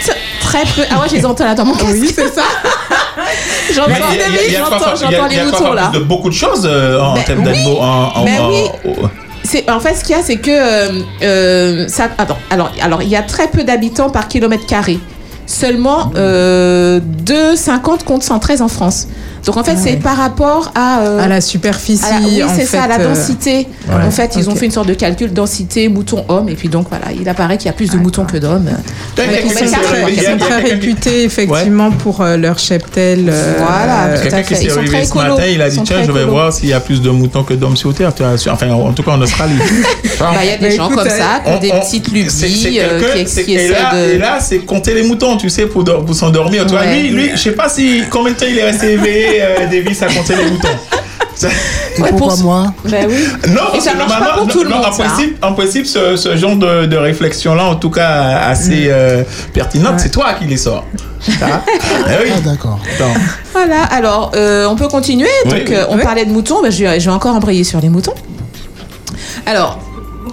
très 0.41 0.63
peu. 0.63 0.81
Ah 0.91 0.99
ouais, 1.01 1.07
je 1.09 1.15
les 1.15 1.25
entends 1.25 1.45
là 1.45 1.55
dans 1.55 1.65
mon 1.65 1.73
casque. 1.75 1.97
Oui, 2.01 2.11
c'est 2.13 2.33
ça. 2.33 2.41
j'entends 3.73 3.91
il 4.11 4.17
y 4.17 4.21
a- 4.21 4.27
il 4.47 4.53
y 4.53 4.55
a- 4.55 5.43
les 5.45 5.51
moutons 5.51 5.73
là. 5.73 5.91
beaucoup 6.05 6.29
de 6.29 6.33
choses 6.33 6.65
euh, 6.69 6.99
en 6.99 7.13
Ben 7.13 7.23
termes 7.23 7.39
oui. 7.39 7.45
d'animaux. 7.45 7.77
en- 7.79 8.11
en- 8.15 8.25
Ben 8.25 8.41
en- 8.41 8.49
oui. 8.49 8.63
en- 9.03 9.09
C'est 9.43 9.69
en 9.69 9.79
fait 9.79 9.95
ce 9.95 10.03
qu'il 10.03 10.15
y 10.15 10.19
a, 10.19 10.23
c'est 10.23 10.37
que 10.37 10.51
euh, 10.51 11.01
euh, 11.21 11.87
ça. 11.87 12.09
Attends, 12.17 12.37
alors, 12.49 12.71
alors 12.81 13.01
il 13.01 13.07
y 13.09 13.15
a 13.15 13.21
très 13.21 13.47
peu 13.47 13.63
d'habitants 13.63 14.09
par 14.09 14.27
kilomètre 14.27 14.65
carré. 14.65 14.99
Seulement 15.47 16.11
euh, 16.15 16.99
2,50 16.99 18.03
contre 18.03 18.25
113 18.25 18.61
en 18.61 18.67
France. 18.67 19.07
Donc 19.45 19.57
en 19.57 19.63
fait, 19.63 19.77
c'est 19.77 19.97
par 19.97 20.17
rapport 20.17 20.71
à. 20.75 20.99
euh, 21.01 21.19
À 21.23 21.27
la 21.27 21.41
superficie, 21.41 22.03
à 22.05 22.19
la- 22.19 22.27
oui, 22.27 22.43
en 22.43 22.49
c'est 22.49 22.61
fait. 22.61 22.77
ça, 22.77 22.83
à 22.83 22.87
la 22.87 22.99
euh, 22.99 23.07
densité. 23.09 23.67
Ouais. 23.87 24.03
En 24.05 24.11
fait, 24.11 24.35
ils 24.37 24.49
ont 24.49 24.55
fait 24.55 24.65
une 24.65 24.71
sorte 24.71 24.87
de 24.87 24.93
calcul 24.93 25.31
densité 25.33 25.87
mouton-homme, 25.89 26.49
et 26.49 26.55
puis 26.55 26.67
donc 26.69 26.87
voilà, 26.89 27.05
il 27.17 27.27
apparaît 27.29 27.57
qu'il 27.57 27.67
y 27.67 27.69
a 27.69 27.73
plus 27.73 27.89
de 27.91 27.97
moutons 27.97 28.25
que 28.25 28.37
d'hommes. 28.37 28.69
Ils 29.17 29.51
sont 29.51 29.65
très- 29.65 30.13
ils 30.13 30.21
sont 30.21 30.37
réputés 30.63 31.23
effectivement 31.23 31.91
pour 31.91 32.23
leur 32.23 32.59
cheptel. 32.59 33.31
Voilà. 33.57 34.17
Quelqu'un 34.21 34.41
qui 34.43 34.55
s'est 34.55 34.63
Ils 34.65 34.71
sont 34.71 34.79
réveillé 34.81 34.97
très 34.97 35.05
ce 35.05 35.15
matin, 35.15 35.43
il 35.49 35.61
a 35.61 35.69
dit 35.69 35.79
tiens, 35.83 36.03
je 36.05 36.11
vais 36.11 36.25
voir 36.25 36.51
s'il 36.51 36.69
y 36.69 36.73
a 36.73 36.79
plus 36.79 37.01
de 37.01 37.09
moutons 37.09 37.43
que 37.43 37.53
d'hommes 37.53 37.77
sur 37.77 37.93
Terre. 37.93 38.11
Enfin, 38.49 38.69
en 38.71 38.91
tout 38.93 39.03
cas 39.03 39.11
en 39.11 39.21
Australie. 39.21 39.53
Bah, 40.19 40.31
Il 40.43 40.49
y 40.49 40.53
a 40.53 40.57
des 40.57 40.69
Bah, 40.69 40.83
gens 40.83 40.89
comme 40.89 41.05
euh, 41.05 41.09
ça, 41.09 41.41
qui 41.45 41.51
ont 41.51 41.55
On- 41.57 41.59
des 41.59 41.69
petites 41.69 42.07
lubies, 42.07 42.27
qui, 42.27 42.77
essaient 43.55 43.69
là, 43.69 43.93
de. 43.93 44.13
et 44.13 44.17
là, 44.17 44.39
c'est 44.41 44.59
compter 44.59 44.95
les 44.95 45.03
moutons, 45.03 45.37
tu 45.37 45.47
sais, 45.49 45.67
pour, 45.67 45.83
dor- 45.83 46.03
pour 46.03 46.15
s'endormir. 46.15 46.65
Toi, 46.65 46.79
Ouais. 46.79 47.01
lui, 47.03 47.09
lui, 47.09 47.29
je 47.33 47.37
sais 47.37 47.51
pas 47.51 47.69
si 47.69 48.01
combien 48.09 48.33
de 48.33 48.37
temps 48.37 48.45
il 48.49 48.57
est 48.57 48.63
resté 48.63 48.93
éveillé, 48.93 49.36
euh, 49.41 49.67
Davis, 49.71 50.01
à 50.01 50.07
compter 50.07 50.35
les 50.35 50.43
Et 50.43 52.01
Ouais, 52.01 52.09
pourquoi 52.09 52.33
pour- 52.35 52.43
moi 52.43 52.73
Bah 52.85 52.97
oui. 53.07 53.15
Non, 53.49 53.53
Et 53.53 53.71
parce 53.73 53.83
ça 53.83 53.91
que 53.91 53.97
pas 53.97 54.07
normalement- 54.07 54.37
pour 54.43 54.47
tout 54.47 54.63
le 54.63 54.69
non, 54.69 54.77
monde, 54.77 54.85
En 54.87 54.91
ça, 54.91 55.03
hein. 55.03 55.07
principe, 55.07 55.45
en 55.45 55.53
principe 55.53 55.85
ce, 55.85 56.15
ce 56.15 56.35
genre 56.35 56.55
de, 56.55 56.85
de 56.85 56.97
réflexion-là, 56.97 57.63
en 57.65 57.75
tout 57.75 57.89
cas 57.91 58.39
assez 58.39 58.87
euh, 58.89 59.23
pertinente, 59.53 59.99
c'est 59.99 60.09
toi 60.11 60.33
qui 60.33 60.45
les 60.45 60.57
sors. 60.57 60.83
Ah, 61.41 61.61
oui. 62.23 62.31
Ah, 62.35 62.39
d'accord. 62.41 62.79
Voilà, 63.51 63.83
alors 63.83 64.31
euh, 64.35 64.65
on 64.67 64.75
peut 64.75 64.87
continuer. 64.87 65.27
Donc 65.45 65.53
oui. 65.67 65.73
euh, 65.75 65.85
on 65.89 65.97
Oui. 65.97 66.03
parlait 66.03 66.25
de 66.25 66.31
moutons, 66.31 66.61
bah, 66.61 66.69
je, 66.69 66.83
vais, 66.85 66.99
je 66.99 67.05
vais 67.09 67.15
encore 67.15 67.35
embrayer 67.35 67.63
sur 67.63 67.81
les 67.81 67.89
moutons. 67.89 68.13
Alors, 69.45 69.79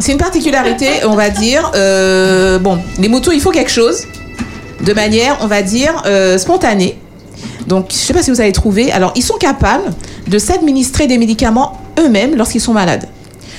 c'est 0.01 0.13
une 0.13 0.19
particularité, 0.19 0.89
on 1.07 1.15
va 1.15 1.31
dire. 1.31 1.71
euh, 1.75 2.59
bon, 2.59 2.79
les 2.99 3.09
moutons, 3.09 3.33
il 3.33 3.41
faut 3.41 3.51
quelque 3.51 3.71
chose 3.71 4.05
de 4.81 4.93
manière, 4.93 5.39
on 5.41 5.47
va 5.47 5.63
dire, 5.63 6.03
euh, 6.07 6.37
spontanée. 6.39 6.99
Donc, 7.67 7.87
je 7.91 7.97
sais 7.97 8.13
pas 8.13 8.23
si 8.23 8.31
vous 8.31 8.41
avez 8.41 8.53
trouvé. 8.53 8.93
Alors, 8.93 9.13
ils 9.17 9.23
sont 9.23 9.37
capables 9.37 9.93
de 10.27 10.39
s'administrer 10.39 11.07
des 11.07 11.19
médicaments 11.19 11.81
eux-mêmes 11.99 12.37
lorsqu'ils 12.37 12.61
sont 12.61 12.73
malades. 12.73 13.09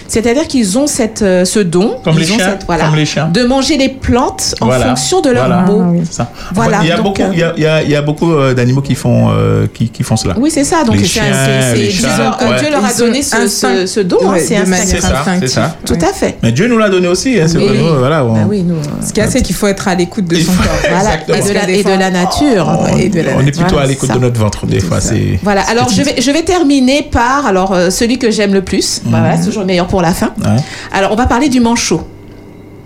C'est-à-dire 0.08 0.48
qu'ils 0.48 0.78
ont 0.78 0.88
cette, 0.88 1.22
euh, 1.22 1.46
ce 1.46 1.60
don, 1.60 1.98
Comme 2.04 2.14
ils 2.16 2.20
les 2.22 2.32
ont 2.32 2.36
chiens, 2.36 2.50
cette- 2.52 2.66
voilà, 2.66 2.86
comme 2.86 2.96
les 2.96 3.06
chiens. 3.06 3.28
de 3.28 3.44
manger 3.44 3.78
les 3.78 3.90
plantes 3.90 4.56
en 4.62 4.66
Voilà, 4.68 4.88
fonction 4.88 5.22
de 5.22 5.30
leur 5.32 5.48
voilà. 5.48 5.62
mot. 5.64 5.82
Ah 5.84 5.90
oui. 5.92 6.02
Ça. 6.10 6.32
Voilà, 6.54 6.78
il 6.82 6.88
y 6.88 6.92
a 6.92 6.98
donc, 6.98 7.06
beaucoup, 7.06 7.22
euh, 7.22 7.32
il 7.34 7.40
y 7.40 7.44
a, 7.66 7.82
il 7.84 7.90
y 7.90 7.96
a- 7.96 8.02
beaucoup 8.02 8.32
euh, 8.32 8.54
d'animaux 8.54 8.82
qui 8.82 8.94
font, 8.96 9.30
euh, 9.32 9.66
qui, 9.74 9.90
qui 9.90 10.04
font 10.04 10.16
cela. 10.16 10.36
Oui, 10.38 10.52
c'est 10.52 10.64
ça. 10.64 10.84
Donc, 10.84 10.98
c'est- 10.98 11.06
Dieu, 11.06 11.22
ouais. 11.28 12.60
Dieu 12.60 12.70
leur 12.72 12.86
a 12.86 12.94
donné 12.94 13.22
ce, 13.24 13.48
ce, 13.48 13.86
ce 13.88 14.00
don, 14.00 14.18
hein, 14.22 14.34
ouais, 14.34 14.66
manière 14.66 14.86
C'est 14.86 15.04
instinctif. 15.04 15.50
ça. 15.50 15.76
Tout 15.86 15.98
à 16.02 16.14
fait. 16.14 16.38
Mais 16.44 16.52
Dieu 16.52 16.68
nous 16.68 16.78
l'a 16.78 16.90
donné 16.90 17.08
aussi. 17.08 17.40
Hein, 17.40 17.46
c'est 17.48 17.58
Oui. 17.58 17.68
pas 17.68 17.74
nous, 17.74 17.98
voilà, 18.00 18.24
on- 18.26 18.34
Bah 18.34 18.40
oui, 18.48 18.64
nous. 18.64 18.76
euh, 18.76 18.80
Ce 19.02 19.08
qu'il 19.12 19.24
y 19.24 19.26
a, 19.26 19.30
c'est 19.30 19.42
qu'il 19.42 19.56
faut 19.56 19.68
être 19.68 19.88
à 19.88 19.96
l'écoute 19.96 20.26
de 20.26 20.36
son 20.36 20.52
corps. 20.52 20.66
Voilà, 20.90 21.16
et 21.16 21.42
de, 21.42 21.54
la, 21.54 21.70
et 21.70 21.84
de 21.84 22.12
nature. 22.12 22.80
on, 22.94 22.98
et 22.98 23.10
de 23.10 23.22
la 23.22 23.32
on 23.38 23.40
est 23.42 23.52
plutôt 23.58 23.78
à 23.78 23.86
l'écoute 23.86 24.12
de 24.14 24.20
notre 24.20 24.40
ventre 24.40 24.66
des 24.68 24.80
fois. 24.80 25.02
C'est 25.02 25.40
Voilà, 25.44 25.62
alors 25.64 25.90
je 25.90 26.02
vais, 26.02 26.22
je 26.22 26.32
vais 26.32 26.44
terminer 26.44 27.04
par 27.12 27.46
alors, 27.48 27.76
celui 27.90 28.18
que 28.20 28.30
j'aime 28.32 28.54
le 28.54 28.62
plus. 28.62 29.02
Bah, 29.06 29.18
Voilà, 29.22 29.38
c'est 29.38 29.46
toujours 29.46 29.62
le 29.62 29.68
meilleur 29.68 29.88
pour 29.88 29.95
la 30.02 30.14
fin. 30.14 30.34
Ouais. 30.40 30.58
Alors, 30.92 31.12
on 31.12 31.16
va 31.16 31.26
parler 31.26 31.50
du 31.50 31.60
manchot. 31.60 32.02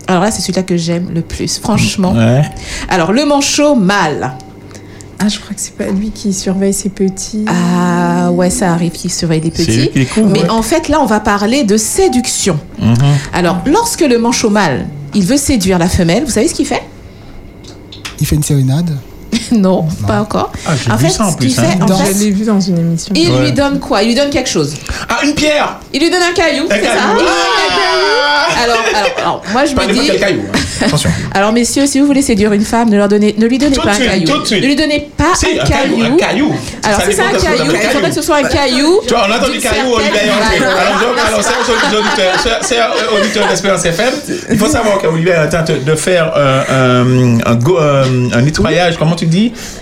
Alors 0.07 0.23
là, 0.23 0.31
c'est 0.31 0.41
celui-là 0.41 0.63
que 0.63 0.75
j'aime 0.75 1.09
le 1.13 1.21
plus, 1.21 1.59
franchement. 1.59 2.13
Ouais. 2.13 2.41
Alors, 2.89 3.11
le 3.11 3.25
manchot 3.25 3.75
mâle. 3.75 4.33
Ah, 5.21 5.27
je 5.27 5.37
crois 5.39 5.53
que 5.53 5.59
c'est 5.61 5.75
pas 5.75 5.87
lui 5.91 6.11
qui 6.11 6.33
surveille 6.33 6.73
ses 6.73 6.89
petits. 6.89 7.45
Ah 7.47 8.31
ouais, 8.31 8.49
ça 8.49 8.71
arrive 8.71 8.93
qu'il 8.93 9.11
surveille 9.11 9.41
les 9.41 9.49
lui 9.49 9.65
petits. 9.65 9.89
qui 9.89 9.99
les 9.99 10.05
couvre. 10.05 10.29
Mais 10.29 10.43
ouais. 10.43 10.49
en 10.49 10.61
fait, 10.61 10.87
là, 10.87 10.99
on 11.01 11.05
va 11.05 11.19
parler 11.19 11.63
de 11.63 11.75
séduction. 11.77 12.57
Mhm. 12.79 12.95
Alors, 13.33 13.57
lorsque 13.65 14.01
le 14.01 14.17
manchot 14.17 14.49
mâle, 14.49 14.87
il 15.13 15.25
veut 15.25 15.37
séduire 15.37 15.77
la 15.77 15.89
femelle, 15.89 16.23
vous 16.23 16.31
savez 16.31 16.47
ce 16.47 16.53
qu'il 16.53 16.65
fait? 16.65 16.83
Il 18.19 18.25
fait 18.25 18.35
une 18.35 18.43
sérénade. 18.43 18.97
non, 19.51 19.85
pas 20.07 20.21
encore. 20.21 20.51
Ah, 20.67 20.71
En 20.91 20.95
vu 20.95 21.05
fait, 21.07 21.11
ça 21.11 21.25
en 21.25 21.31
ce 21.31 21.37
qu'il 21.37 21.53
plus. 21.53 21.59
hein. 21.59 21.67
fait, 21.77 21.81
en 21.83 21.85
Danse. 21.85 22.01
fait, 22.03 22.13
Je 22.13 22.19
l'ai 22.25 22.31
vu 22.31 22.45
dans 22.45 22.59
une 22.59 22.77
émission. 22.77 23.13
il 23.15 23.29
Ouais. 23.31 23.41
lui 23.41 23.51
donne 23.51 23.79
quoi? 23.79 24.01
Il 24.03 24.07
lui 24.09 24.15
donne 24.15 24.29
quelque 24.29 24.49
chose. 24.49 24.73
Ah, 25.07 25.19
une 25.23 25.33
pierre 25.35 25.77
Il 25.93 26.01
lui 26.01 26.09
donne 26.09 26.21
un 26.23 26.33
caillou, 26.33 26.65
Un 26.69 26.75
c'est 26.75 26.83
ça? 26.83 26.87
caillou. 26.89 27.27
Ah 27.27 28.63
Alors, 28.63 28.77
alors, 28.95 29.11
alors, 29.17 29.43
moi 29.51 29.65
je 29.65 29.73
Pas 29.73 29.87
me 29.87 29.93
dis, 29.93 30.19
caillou. 30.19 30.41
hein. 30.53 30.59
Attention. 30.85 31.09
alors 31.33 31.51
messieurs, 31.51 31.85
si 31.87 31.99
vous 31.99 32.05
voulez 32.07 32.21
séduire 32.21 32.53
une 32.53 32.63
femme, 32.63 32.89
ne 32.89 32.97
leur 32.97 33.07
donnez, 33.09 33.35
ne 33.37 33.45
lui 33.47 33.57
donnez 33.57 33.75
Tout 33.75 33.81
pas 33.81 33.87
de 33.89 33.91
un 33.91 33.95
suite, 33.95 34.09
caillou. 34.09 34.25
tout 34.27 34.39
de 34.41 34.45
suite. 34.47 34.61
Ne 34.63 34.67
lui 34.67 34.75
donnez 34.75 35.09
pas 35.17 35.35
Si, 35.35 35.45
un 35.45 35.61
un 35.63 35.65
caillou. 35.67 36.03
Un 36.03 36.15
caillou. 36.17 36.55
Alors 36.83 36.99
Ça 37.01 37.05
si 37.05 37.13
c'est 37.15 37.21
un 37.21 37.31
caillou, 37.31 37.71
il 37.71 37.89
faudrait 37.89 38.09
que 38.09 38.15
ce 38.15 38.21
soit 38.21 38.37
un 38.37 38.43
caillou. 38.43 38.99
Tu 39.07 39.13
vois, 39.13 39.25
on 39.27 39.31
a 39.31 39.37
entendu 39.37 39.51
d'une 39.53 39.61
caillou, 39.61 39.93
André. 39.93 40.03
valeur. 40.09 40.35
Alors, 41.27 41.41
c'est 41.43 41.51
aux 41.95 41.97
auditeurs, 41.99 42.33
c'est- 42.41 42.49
c'est 42.67 42.77
aux 42.79 43.19
auditeurs 43.19 43.47
d'Espérance 43.49 43.85
FM. 43.85 44.13
Il 44.51 44.57
faut 44.57 44.67
savoir 44.67 44.97
qu'Olivier 44.99 45.33
est 45.33 45.55
en 45.55 45.63
train 45.63 45.75
de 45.85 45.95
faire 45.95 46.31
euh, 46.35 47.35
un, 47.43 47.55
un, 49.25 49.29
go- 49.29 49.35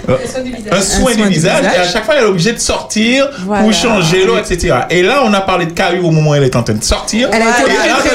euh, 0.10 0.14
un 0.14 0.18
nettoyage, 0.18 0.28
comment 0.28 0.38
tu 0.38 0.44
dis 0.64 0.72
Euh, 0.72 0.78
Un 0.78 0.82
soin 0.82 1.16
du 1.16 1.28
visage. 1.30 1.64
Et 1.64 1.80
à 1.80 1.88
chaque 1.88 2.06
fois, 2.06 2.16
elle 2.18 2.24
est 2.24 2.28
obligée 2.28 2.54
de 2.54 2.60
sortir 2.60 3.30
Voilà. 3.46 3.64
pour 3.64 3.74
changer 3.74 4.26
l'eau, 4.26 4.38
etc. 4.38 4.76
Et 4.90 5.04
là, 5.04 5.22
on 5.24 5.34
a 5.34 5.42
parlé 5.42 5.66
de 5.66 5.72
caillou 5.72 6.08
au 6.08 6.12
moment 6.12 6.32
où 6.32 6.36
elle 6.36 6.44
est 6.44 6.56
en 6.56 6.64
train 6.64 6.74
de 6.74 6.84
sortir. 6.84 7.30
Elle 7.32 7.42
a 7.42 7.46
été 7.50 7.62
Et 7.64 7.68
là, 7.68 7.98
de 8.04 8.10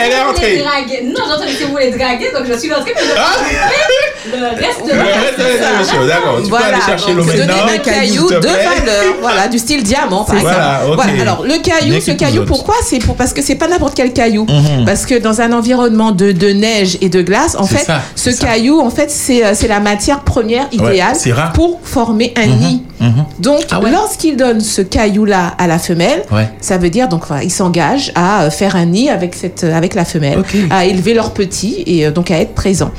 elle, 0.00 0.12
est 0.12 0.22
rentrée. 0.22 0.62
Non, 1.04 1.20
j'ai 1.26 1.32
entendu 1.34 1.54
que 1.56 1.64
vous 1.64 1.72
voulez 1.72 1.90
draguer, 1.90 2.30
donc 2.32 2.44
je 2.50 2.58
suis 2.58 2.72
rentrée, 2.72 2.92
mais 2.94 3.02
je 3.02 3.08
le 4.26 4.44
reste 4.46 4.80
le 4.86 5.00
reste 5.00 5.38
de 5.38 5.44
l'émission, 5.74 6.06
d'accord. 6.06 6.38
Tu 6.42 6.50
peux 6.50 6.56
aller 6.56 6.80
chercher 6.84 7.14
l'eau 7.14 7.24
maintenant. 7.24 7.54
un 7.74 7.78
caillou 7.78 8.28
de 8.28 8.34
valeur, 8.36 9.14
voilà, 9.20 9.48
du 9.48 9.58
style 9.58 9.82
diamant 9.82 10.24
par 10.24 10.36
exemple. 10.36 10.54
Voilà. 10.94 11.12
Alors 11.22 11.44
le 11.44 11.62
caillou, 11.62 12.00
ce 12.00 12.10
caillou, 12.12 12.44
pourquoi 12.44 12.74
C'est 12.84 12.98
pour 12.98 13.14
parce 13.16 13.32
que 13.32 13.42
c'est 13.42 13.54
pas 13.54 13.68
n'importe 13.68 13.94
quel 13.94 14.12
caillou, 14.12 14.44
Mhm. 14.48 14.84
parce 14.84 15.06
que 15.06 15.18
dans 15.18 15.40
un 15.40 15.52
environnement 15.52 16.12
de, 16.12 16.32
de 16.32 16.48
neige 16.48 16.98
et 17.00 17.08
de 17.08 17.22
glace, 17.22 17.56
en 17.58 17.64
fait, 17.66 17.84
ça, 17.84 18.00
ce 18.16 18.30
ça. 18.30 18.46
caillou, 18.46 18.80
en 18.80 18.90
fait, 18.90 19.10
c'est 19.10 19.44
euh, 19.44 19.52
c'est 19.54 19.68
la 19.68 19.80
matière 19.80 20.20
première 20.20 20.66
idéale 20.72 21.14
c'est 21.14 21.32
rare. 21.32 21.52
pour 21.52 21.78
former 21.82 22.32
un 22.36 22.46
nid. 22.46 22.82
Mhm. 23.00 23.24
Donc, 23.38 23.60
Ah 23.70 23.80
ouais. 23.80 23.90
lorsqu'il 23.92 24.36
donne 24.36 24.60
ce 24.60 24.82
caillou-là 24.82 25.54
à 25.58 25.66
la 25.68 25.78
femelle, 25.78 26.24
Ouais. 26.32 26.48
ça 26.60 26.78
veut 26.78 26.90
dire 26.90 27.08
donc 27.08 27.26
voilà, 27.28 27.44
il 27.44 27.50
s'engage 27.52 28.10
à 28.16 28.42
euh, 28.42 28.50
faire 28.50 28.74
un 28.76 28.86
nid 28.86 29.08
avec 29.08 29.34
cette 29.34 29.62
euh, 29.64 29.76
avec 29.76 29.94
la 29.94 30.04
femelle, 30.04 30.42
à 30.70 30.84
élever 30.84 31.14
leurs 31.14 31.30
petits 31.32 31.82
et 31.86 32.06
euh, 32.06 32.10
donc 32.10 32.30
à 32.32 32.38
être 32.40 32.54
présent. 32.54 32.90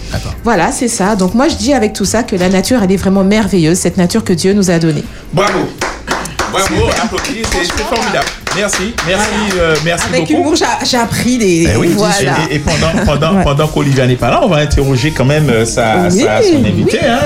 Voilà, 0.44 0.72
c'est 0.72 0.88
ça. 0.88 1.09
Donc 1.16 1.34
moi 1.34 1.48
je 1.48 1.56
dis 1.56 1.74
avec 1.74 1.94
tout 1.94 2.06
ça 2.06 2.24
que 2.24 2.36
la 2.36 2.50
nature 2.50 2.82
elle 2.84 2.92
est 2.92 2.98
vraiment 2.98 3.24
merveilleuse, 3.24 3.78
cette 3.78 3.98
nature 3.98 4.24
que 4.24 4.34
Dieu 4.34 4.54
nous 4.54 4.70
a 4.70 4.80
donnée. 4.80 5.04
Bravo. 5.34 5.60
Bravo, 6.52 6.90
c'est 7.52 7.84
formidable. 7.84 8.28
Merci, 8.56 8.94
merci, 9.08 9.30
euh, 9.58 9.76
merci 9.86 10.06
Avec 10.10 10.22
beaucoup. 10.28 10.34
humour, 10.42 10.54
j'ai- 10.84 10.98
appris 10.98 11.38
des. 11.38 11.70
Eh 11.74 11.78
oui, 11.78 11.94
Voilà. 11.96 12.14
et, 12.52 12.56
et 12.56 12.60
pendant, 12.60 13.06
pendant, 13.06 13.38
Ouais. 13.38 13.44
pendant 13.44 13.68
qu'Olivia 13.68 14.06
n'est 14.06 14.16
pas 14.18 14.30
là, 14.30 14.42
on 14.44 14.48
va 14.50 14.58
interroger 14.58 15.12
quand 15.12 15.24
même 15.24 15.50
euh, 15.50 15.66
sa, 15.66 16.08
Oui, 16.12 16.22
sa- 16.24 16.42
son 16.42 16.66
invité. 16.66 17.00
hein. 17.08 17.20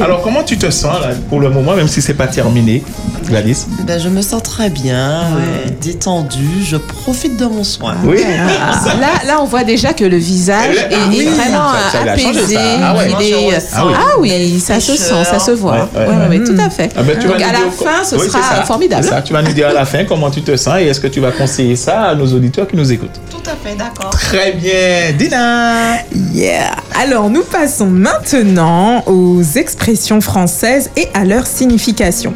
Alors, 0.00 0.22
comment 0.22 0.42
tu 0.42 0.56
te 0.56 0.70
sens 0.70 1.00
là, 1.02 1.08
pour 1.28 1.40
le 1.40 1.50
moment, 1.50 1.74
même 1.74 1.88
si 1.88 2.00
c'est 2.00 2.14
pas 2.14 2.28
terminé 2.28 2.82
Gladys? 3.28 3.66
Ben, 3.86 4.00
je 4.00 4.08
me 4.08 4.22
sens 4.22 4.42
très 4.42 4.70
bien, 4.70 4.96
euh, 5.36 5.68
détendue, 5.82 6.64
je 6.64 6.76
profite 6.78 7.36
de 7.36 7.44
mon 7.44 7.64
soin. 7.64 7.96
Oui. 8.04 8.18
Ah, 8.24 8.94
là, 9.00 9.08
là, 9.26 9.38
on 9.42 9.44
voit 9.44 9.64
déjà 9.64 9.92
que 9.92 10.04
le 10.04 10.16
visage 10.16 10.76
est, 10.76 10.88
ah 10.92 10.94
est 10.94 11.08
oui, 11.08 11.26
vraiment 11.26 11.72
ça- 11.92 12.04
ça 12.04 12.12
apaisé. 12.12 12.56
Ah 12.82 12.94
ouais. 12.94 13.10
est- 13.28 13.68
Ah 13.74 13.86
oui. 13.86 13.92
Ah 13.94 14.04
oui, 14.18 14.60
ça 14.60 14.80
se 14.80 14.96
sent, 14.96 15.24
ça 15.24 15.38
se 15.38 15.50
voit. 15.50 15.72
Ouais, 15.94 16.00
ouais, 16.00 16.06
Ouais, 16.30 16.38
ouais, 16.38 16.44
tout 16.44 16.56
à 16.58 16.70
fait. 16.70 16.90
Ah 16.96 17.02
ben, 17.02 17.18
Donc 17.18 17.34
à 17.34 17.52
la 17.52 17.70
fin, 17.70 18.02
ce 18.04 18.16
Oui, 18.16 18.28
sera 18.28 18.64
formidable. 18.64 19.06
Tu 19.26 19.32
vas 19.34 19.42
nous 19.42 19.52
dire 19.52 19.68
à 19.68 19.72
la 19.74 19.84
fin 19.84 20.04
comment 20.04 20.30
tu 20.30 20.40
te 20.42 20.56
et 20.80 20.86
est-ce 20.86 21.00
que 21.00 21.06
tu 21.06 21.20
vas 21.20 21.32
conseiller 21.32 21.76
ça 21.76 22.02
à 22.02 22.14
nos 22.14 22.26
auditeurs 22.26 22.68
qui 22.68 22.76
nous 22.76 22.92
écoutent. 22.92 23.20
Tout 23.30 23.50
à 23.50 23.54
fait, 23.56 23.76
d'accord. 23.76 24.10
Très 24.10 24.52
bien. 24.52 25.12
Dina 25.16 25.98
Yeah. 26.32 26.76
Alors 27.00 27.30
nous 27.30 27.42
passons 27.42 27.86
maintenant 27.86 29.02
aux 29.06 29.42
expressions 29.42 30.20
françaises 30.20 30.90
et 30.96 31.08
à 31.14 31.24
leur 31.24 31.46
signification. 31.46 32.32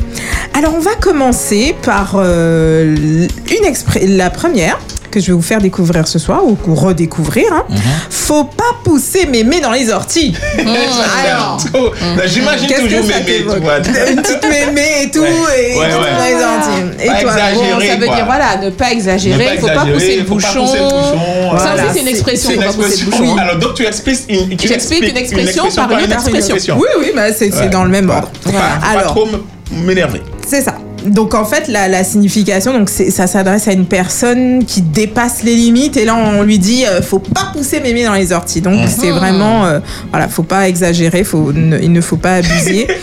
Alors 0.54 0.74
on 0.74 0.80
va 0.80 0.94
commencer 0.94 1.74
par 1.82 2.14
euh, 2.16 3.26
une 3.50 4.16
la 4.16 4.30
première 4.30 4.78
que 5.14 5.20
je 5.20 5.26
vais 5.28 5.32
vous 5.32 5.42
faire 5.42 5.60
découvrir 5.60 6.06
ce 6.08 6.18
soir 6.18 6.40
ou 6.44 6.58
ou 6.66 6.74
redécouvrir. 6.74 7.46
hein. 7.52 7.64
Mhm. 7.68 7.78
Faut 8.10 8.44
pas 8.44 8.72
pousser 8.82 9.26
mémé 9.26 9.60
dans 9.60 9.70
les 9.70 9.90
orties. 9.92 10.34
Alors, 10.58 11.58
Oh, 11.74 11.90
ben, 12.16 12.26
J'imagine 12.26 12.66
qu'est-ce 12.68 12.82
toujours 12.82 13.04
mémé. 13.04 13.38
Une 14.10 14.22
petite 14.22 14.42
mémé 14.42 14.82
et 15.04 15.10
tout 15.10 15.20
Ouais. 15.20 15.72
et 15.74 15.78
Ouais, 15.78 15.88
dans 15.90 16.00
ouais. 16.00 16.28
les 16.28 16.34
orties. 16.34 17.04
Et 17.04 17.06
Pas 17.06 17.20
toi 17.20 17.32
exagérer. 17.32 17.72
Bon, 17.74 17.80
ça 17.86 17.96
veut 17.96 18.06
quoi. 18.06 18.16
dire 18.16 18.24
voilà, 18.26 18.56
ne 18.62 18.70
pas 18.70 18.90
exagérer, 18.92 19.48
il 19.54 19.60
faut 19.60 19.66
pas 19.66 19.72
exagérer, 19.86 19.92
pousser 19.94 20.16
le 20.16 20.24
pas 20.24 20.30
bouchon. 20.34 20.60
pousser 20.64 20.78
le 20.78 20.84
bouchon. 20.84 21.58
Ça 21.58 21.74
aussi, 21.74 21.84
c'est 21.94 22.00
une 22.00 22.08
expression, 22.08 22.50
C'est 22.50 22.54
une 22.56 23.10
pas. 23.36 23.42
Alors, 23.42 23.56
donc, 23.58 23.74
tu 23.74 23.86
expliques 23.86 24.20
une, 24.28 24.56
tu 24.56 24.68
J'explique 24.68 25.08
une 25.08 25.16
expression 25.16 25.64
par 25.74 25.90
une 25.92 26.04
autre 26.12 26.28
expression. 26.34 26.76
Oui, 26.78 26.88
oui, 27.00 27.12
bah, 27.14 27.32
c'est 27.32 27.68
dans 27.70 27.84
le 27.84 27.90
même 27.90 28.10
ordre. 28.10 28.30
faut 28.42 28.50
pas- 28.50 28.80
Alors, 28.90 29.12
trop 29.14 29.28
m'énerver. 29.72 30.22
C'est 30.46 30.60
ça. 30.62 30.74
Donc 31.04 31.34
en 31.34 31.44
fait, 31.44 31.68
la, 31.68 31.88
la 31.88 32.02
signification, 32.04 32.72
donc 32.72 32.88
ça 32.88 33.26
s'adresse 33.26 33.68
à 33.68 33.72
une 33.72 33.86
personne 33.86 34.64
qui 34.64 34.80
dépasse 34.82 35.42
les 35.42 35.54
limites 35.54 35.96
et 35.96 36.04
là 36.04 36.16
on 36.16 36.42
lui 36.42 36.58
dit, 36.58 36.84
euh, 36.86 37.02
faut 37.02 37.18
pas 37.18 37.50
pousser 37.54 37.80
mémé 37.80 38.04
dans 38.04 38.14
les 38.14 38.32
orties. 38.32 38.60
Donc 38.60 38.80
c'est 38.88 39.10
vraiment, 39.10 39.66
euh, 39.66 39.80
voilà, 40.10 40.28
faut 40.28 40.42
pas 40.42 40.68
exagérer, 40.68 41.22
faut, 41.24 41.52
ne- 41.52 41.78
il 41.78 41.92
ne 41.92 42.00
faut 42.00 42.16
pas 42.16 42.36
abuser. 42.36 42.86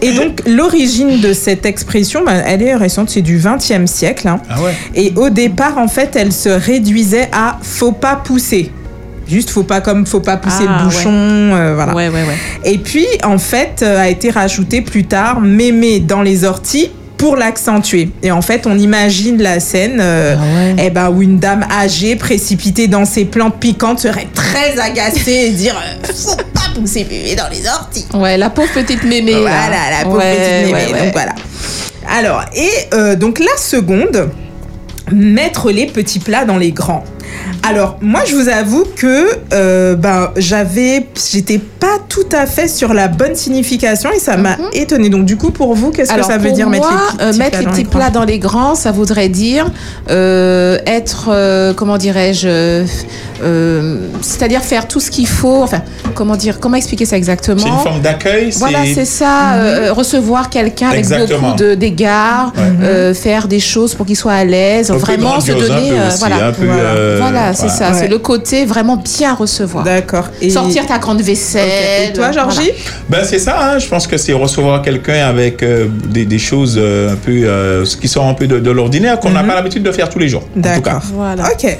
Et 0.00 0.12
donc 0.12 0.42
l'origine 0.46 1.20
de 1.20 1.32
cette 1.32 1.66
expression, 1.66 2.22
bah, 2.24 2.34
elle 2.46 2.62
est 2.62 2.76
récente, 2.76 3.10
c'est 3.10 3.20
du 3.22 3.36
20e 3.36 3.86
siècle. 3.88 4.28
hein. 4.28 4.40
Ah 4.48 4.62
ouais 4.62 4.72
Et 4.94 5.12
au 5.16 5.28
départ, 5.28 5.76
en 5.78 5.88
fait, 5.88 6.14
elle 6.14 6.32
se 6.32 6.48
réduisait 6.50 7.28
à 7.32 7.58
faut 7.62 7.90
pas 7.90 8.14
pousser. 8.14 8.70
Juste 9.28 9.50
faut 9.50 9.64
pas 9.64 9.80
comme 9.80 10.06
faut 10.06 10.20
pas 10.20 10.36
pousser 10.36 10.64
Ah, 10.68 10.78
le 10.78 10.84
bouchon, 10.84 11.10
euh, 11.12 11.72
voilà. 11.74 11.94
Ouais. 11.94 12.36
Et 12.64 12.78
puis, 12.78 13.06
en 13.24 13.38
fait, 13.38 13.80
euh, 13.82 13.98
a 14.00 14.08
été 14.08 14.30
rajouté 14.30 14.82
plus 14.82 15.04
tard 15.04 15.40
mémé 15.40 15.98
dans 15.98 16.22
les 16.22 16.44
orties 16.44 16.90
pour 17.18 17.36
l'accentuer. 17.36 18.10
Et 18.22 18.30
en 18.30 18.40
fait, 18.42 18.66
on 18.66 18.78
imagine 18.78 19.42
la 19.42 19.60
scène 19.60 19.98
euh, 20.00 20.36
Ah 20.38 20.82
eh 20.82 20.90
ben, 20.90 21.10
où 21.10 21.20
une 21.20 21.38
dame 21.38 21.66
âgée 21.70 22.16
précipitée 22.16 22.86
dans 22.88 23.04
ses 23.04 23.24
plantes 23.26 23.58
piquantes 23.58 23.98
serait 23.98 24.28
très 24.32 24.78
agacée 24.78 25.48
et 25.48 25.50
dire 25.50 25.76
euh, 25.76 26.12
Faut 26.14 26.36
pas 26.36 26.70
pousser 26.74 27.04
mémé 27.10 27.34
dans 27.34 27.48
les 27.50 27.66
orties. 27.68 28.06
Ouais, 28.14 28.36
la 28.38 28.48
pauvre 28.50 28.68
petite 28.72 29.02
mémé. 29.04 29.32
là. 29.32 29.40
Voilà, 29.40 29.98
la 29.98 30.04
pauvre 30.04 30.18
Ouais, 30.18 30.34
petite 30.36 30.72
mémé. 30.72 30.92
ouais. 30.92 31.04
Donc 31.04 31.12
voilà. 31.12 31.34
Alors, 32.10 32.44
et 32.54 32.70
euh, 32.94 33.16
donc 33.16 33.38
la 33.40 33.56
seconde, 33.58 34.30
mettre 35.12 35.70
les 35.70 35.86
petits 35.86 36.20
plats 36.20 36.44
dans 36.44 36.56
les 36.56 36.70
grands. 36.72 37.04
Alors, 37.68 37.98
moi, 38.00 38.20
je 38.26 38.34
vous 38.36 38.48
avoue 38.48 38.84
que 38.96 39.26
euh, 39.52 39.94
ben, 39.96 40.30
j'avais, 40.36 41.06
j'étais 41.32 41.58
pas 41.58 41.98
tout 42.08 42.28
à 42.32 42.46
fait 42.46 42.68
sur 42.68 42.94
la 42.94 43.08
bonne 43.08 43.34
signification 43.34 44.10
et 44.14 44.18
ça 44.20 44.36
m'a 44.36 44.56
étonnée. 44.72 45.08
Donc, 45.10 45.24
du 45.24 45.36
coup, 45.36 45.50
pour 45.50 45.74
vous, 45.74 45.90
qu'est-ce 45.90 46.10
que 46.10 46.16
Mhm. 46.18 46.22
Ça 46.24 46.38
veut 46.38 46.52
dire 46.52 46.68
moi, 46.68 46.76
mettre 46.78 47.16
les 47.18 47.24
euh, 47.24 47.28
petits, 47.30 47.38
mettre 47.38 47.50
plats 47.50 47.58
les 47.60 47.64
dans 47.66 47.70
petits 47.72 47.82
grands 47.84 47.98
plats 47.98 48.10
dans 48.10 48.24
les 48.24 48.38
grands, 48.38 48.74
ça 48.74 48.92
voudrait 48.92 49.28
dire 49.28 49.70
euh, 50.10 50.78
être, 50.86 51.28
euh, 51.30 51.72
comment 51.74 51.98
dirais-je, 51.98 52.84
c'est-à-dire 54.20 54.62
faire 54.62 54.86
tout 54.88 55.00
ce 55.00 55.10
qu'il 55.10 55.26
faut. 55.26 55.62
Enfin, 55.62 55.82
comment 56.14 56.36
dire, 56.36 56.58
comment 56.60 56.76
expliquer 56.76 57.04
ça 57.06 57.16
exactement 57.16 57.60
C'est 57.60 57.68
une 57.68 57.78
forme 57.78 58.00
d'accueil. 58.00 58.50
Voilà, 58.56 58.80
c'est 58.94 59.04
ça. 59.04 59.54
euh, 59.54 59.92
recevoir 59.92 60.50
quelqu'un 60.50 60.88
avec 60.90 61.06
beaucoup 61.08 61.56
de- 61.56 61.74
d'égards, 61.74 62.52
euh, 62.82 63.14
faire 63.14 63.48
des 63.48 63.60
choses 63.60 63.94
pour 63.94 64.06
qu'il 64.06 64.16
soit 64.16 64.32
à 64.32 64.44
l'aise, 64.44 64.90
vraiment 64.90 65.40
se 65.40 65.52
donner. 65.52 65.90
peu 65.90 65.96
euh, 65.96 66.08
aussi, 66.08 66.18
voilà, 66.18 66.46
un 66.46 66.52
peu, 66.52 66.64
Voilà. 66.66 66.94
Euh, 67.18 67.30
voilà, 67.30 67.54
c'est 67.54 67.68
ça. 67.68 67.90
Ouais. 67.90 67.98
C'est 67.98 68.08
le 68.08 68.18
côté 68.18 68.64
vraiment 68.64 68.96
bien 68.96 69.34
recevoir. 69.34 69.84
D'accord. 69.84 70.28
Et... 70.40 70.50
Sortir 70.50 70.86
ta 70.86 70.98
grande 70.98 71.20
vaisselle. 71.20 72.10
Et 72.10 72.12
toi, 72.12 72.32
Georgie 72.32 72.72
Ben 73.08 73.24
c'est 73.24 73.38
ça, 73.38 73.56
hein, 73.60 73.78
je 73.78 73.88
pense 73.88 74.06
que 74.06 74.16
c'est 74.16 74.32
recevoir 74.32 74.82
quelqu'un 74.82 75.26
avec 75.26 75.62
euh, 75.62 75.86
des, 76.06 76.24
des 76.24 76.38
choses 76.38 76.76
euh, 76.78 77.12
un 77.12 77.16
peu 77.16 77.32
euh, 77.44 77.84
qui 78.00 78.08
sont 78.08 78.28
un 78.28 78.34
peu 78.34 78.46
de, 78.46 78.58
de 78.58 78.70
l'ordinaire 78.70 79.18
qu'on 79.20 79.30
n'a 79.30 79.44
pas 79.44 79.54
l'habitude 79.54 79.82
de 79.82 79.92
faire 79.92 80.08
tous 80.08 80.18
les 80.18 80.28
jours. 80.28 80.44
D'accord. 80.56 81.02
Voilà. 81.14 81.44
Ok. 81.52 81.78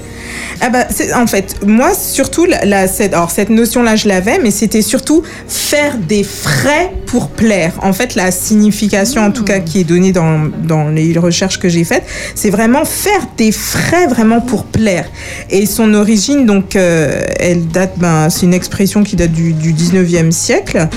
Ah 0.61 0.71
bah, 0.71 0.87
en 1.15 1.27
fait, 1.27 1.65
moi, 1.65 1.95
surtout, 1.95 2.45
la, 2.45 2.89
cette, 2.89 3.15
alors, 3.15 3.31
cette 3.31 3.51
notion-là, 3.51 3.95
je 3.97 4.09
l'avais, 4.09 4.39
mais 4.41 4.51
c'était 4.51 4.83
surtout 4.83 5.23
faire 5.47 5.97
des 5.97 6.25
frais 6.25 6.93
pour 7.07 7.29
plaire. 7.29 7.73
En 7.83 7.93
fait, 7.93 8.17
la 8.17 8.31
signification, 8.31 9.23
en 9.23 9.31
tout 9.31 9.45
cas, 9.45 9.61
qui 9.61 9.81
est 9.81 9.85
donnée 9.85 10.13
dans, 10.13 10.51
dans 10.65 10.89
les 10.89 11.17
recherches 11.17 11.59
que 11.59 11.69
j'ai 11.69 11.85
faites, 11.85 12.05
c'est 12.35 12.51
vraiment 12.51 12.85
faire 12.85 13.27
des 13.37 13.53
frais 13.53 14.07
vraiment 14.09 14.41
pour 14.41 14.65
plaire. 14.65 15.09
Et 15.49 15.65
son 15.65 15.95
origine, 15.95 16.45
donc, 16.45 16.75
euh, 16.75 17.23
elle 17.39 17.69
date, 17.69 17.93
ben, 17.97 18.29
c'est 18.29 18.47
une 18.47 18.55
expression 18.55 19.05
qui 19.05 19.15
date 19.15 19.33
du, 19.33 19.53
du 19.53 19.73
19e 19.73 20.33
siècle 20.33 20.89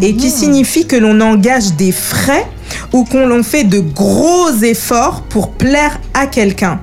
et 0.00 0.14
qui 0.16 0.30
signifie 0.30 0.86
que 0.86 0.96
l'on 0.96 1.20
engage 1.20 1.74
des 1.74 1.92
frais 1.92 2.46
ou 2.92 3.04
qu'on 3.04 3.26
l'on 3.26 3.42
fait 3.42 3.64
de 3.64 3.80
gros 3.80 4.50
efforts 4.62 5.22
pour 5.28 5.50
plaire 5.50 6.00
à 6.14 6.26
quelqu'un. 6.26 6.80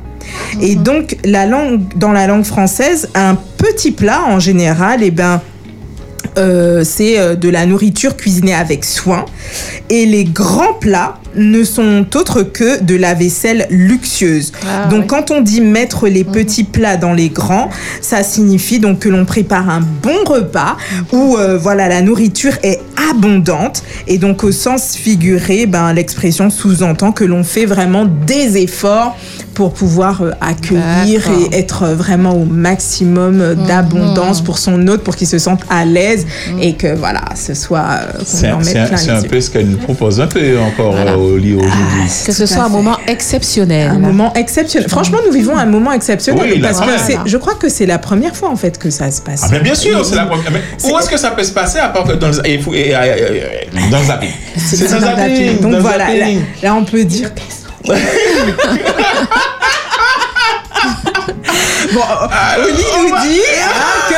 Et 0.62 0.76
donc, 0.76 1.18
la 1.24 1.46
langue, 1.46 1.82
dans 1.96 2.12
la 2.12 2.28
langue 2.28 2.46
française, 2.46 3.10
un 3.16 3.36
petit 3.36 3.92
plat, 3.92 4.24
en 4.28 4.40
général, 4.40 5.04
eh 5.04 5.12
ben, 5.12 5.42
euh, 6.38 6.84
c'est 6.84 7.20
euh, 7.20 7.36
de 7.36 7.50
la 7.50 7.66
nourriture 7.66 8.16
cuisinée 8.16 8.54
avec 8.54 8.86
soin. 8.86 9.26
Et 9.90 10.06
les 10.06 10.24
grands 10.24 10.74
plats 10.74 11.20
ne 11.38 11.63
sont 11.63 12.06
autres 12.15 12.43
que 12.43 12.84
de 12.84 12.95
la 12.95 13.13
vaisselle 13.13 13.67
luxueuse. 13.69 14.52
Ah, 14.67 14.88
donc 14.88 15.08
quand 15.08 15.32
on 15.32 15.41
dit 15.41 15.62
mettre 15.62 16.08
les 16.08 16.23
petits 16.23 16.63
plats 16.63 16.97
dans 16.97 17.13
les 17.13 17.30
grands, 17.30 17.69
ça 18.02 18.23
signifie 18.23 18.80
donc 18.80 19.00
que 19.00 19.10
l'on 19.10 19.26
prépare 19.26 19.69
un 19.69 19.82
bon 19.82 20.23
repas 20.26 20.78
où 21.12 21.38
euh, 21.38 21.58
voilà 21.58 21.88
la 21.88 22.02
nourriture 22.02 22.54
est 22.63 22.80
abondante 23.12 23.84
et 24.08 24.17
donc 24.17 24.43
au 24.43 24.52
sens 24.52 24.95
figuré, 24.95 25.65
ben 25.65 25.93
l'expression 25.93 26.50
sous-entend 26.50 27.12
que 27.12 27.23
l'on 27.23 27.43
fait 27.43 27.65
vraiment 27.65 28.06
des 28.06 28.58
efforts 28.58 29.15
pour 29.54 29.73
pouvoir 29.73 30.21
euh, 30.21 30.32
accueillir 30.41 31.23
et 31.52 31.58
être 31.58 31.88
vraiment 31.88 32.34
au 32.36 32.45
maximum 32.45 33.41
euh, 33.41 33.56
d'abondance 33.56 34.41
pour 34.41 34.58
son 34.60 34.88
hôte, 34.88 35.02
pour 35.04 35.15
qu'il 35.15 35.28
se 35.28 35.39
sente 35.39 35.62
à 35.69 35.84
l'aise 35.86 36.26
et 36.62 36.73
que 36.73 36.95
voilà, 36.95 37.21
ce 37.36 37.54
soit 37.56 37.80
euh, 37.80 38.17
qu'on 38.19 38.26
C'est 38.26 38.52
en 38.52 38.60
un, 38.60 38.63
c'est 38.63 38.73
mette 38.76 38.84
un- 38.84 38.88
plein 38.88 38.97
c'est 38.97 39.06
les 39.08 39.17
un 39.17 39.21
yeux. 39.21 39.28
peu 39.30 39.41
ce 39.41 39.50
qu'elle 39.50 39.67
nous 39.67 39.78
propose 39.78 40.19
un 40.21 40.28
peu 40.28 40.60
encore 40.60 40.91
Voilà. 40.91 41.17
Au 41.28 41.38
lit 41.38 41.54
aujourd'hui. 41.54 42.04
Que 42.26 42.32
ce 42.32 42.46
soit 42.46 42.63
un 42.63 42.70
moment 42.70 42.98
exceptionnel. 43.08 43.90
Un 43.90 44.00
moment 44.00 44.34
exceptionnel. 44.34 44.90
Franchement, 44.90 45.20
nous 45.26 45.32
vivons 45.34 45.56
un 45.58 45.66
moment 45.66 45.92
exceptionnel 45.94 46.44
Oui, 46.54 46.60
parce 46.60 46.80
que 46.80 46.98
c'est, 46.98 47.18
je 47.26 47.38
crois 47.38 47.56
que 47.56 47.70
c'est 47.70 47.86
la 47.86 48.00
première 48.00 48.36
fois 48.36 48.50
en 48.50 48.56
fait 48.56 48.78
que 48.78 48.90
ça 48.90 49.12
se 49.12 49.22
passe. 49.22 49.42
Ah 49.44 49.48
ben 49.52 49.62
bien 49.62 49.76
sûr, 49.76 50.04
c'est 50.06 50.16
la 50.16 50.26
première. 50.26 50.52
Mais 50.52 50.62
où 50.90 50.98
est-ce 50.98 51.10
que 51.10 51.18
ça 51.18 51.32
peut 51.32 51.44
se 51.44 51.52
passer 51.52 51.80
à 51.80 51.90
part 51.90 52.04
que 52.06 52.13
dans 52.13 52.28
le, 52.30 52.48
et 52.48 52.56
et- 52.56 52.90
et- 52.92 53.90
dans 53.92 54.00
le 54.00 54.06
zapping? 54.06 54.32
C'est 54.58 54.88
dans 54.90 54.96
le 54.96 55.02
zapping. 55.02 55.60
Donc 55.62 55.72
dans 55.74 55.80
voilà, 55.82 56.08
là, 56.08 56.20
zapping. 56.20 56.42
là, 56.63 56.76
on 56.76 56.84
peut 56.86 57.04
dire. 57.04 57.32
bon, 61.94 62.02
Ah, 62.32 62.56
Oli 62.60 62.72
nous 62.74 63.16
dit 63.22 63.40
hein, 63.63 63.70
que 64.10 64.16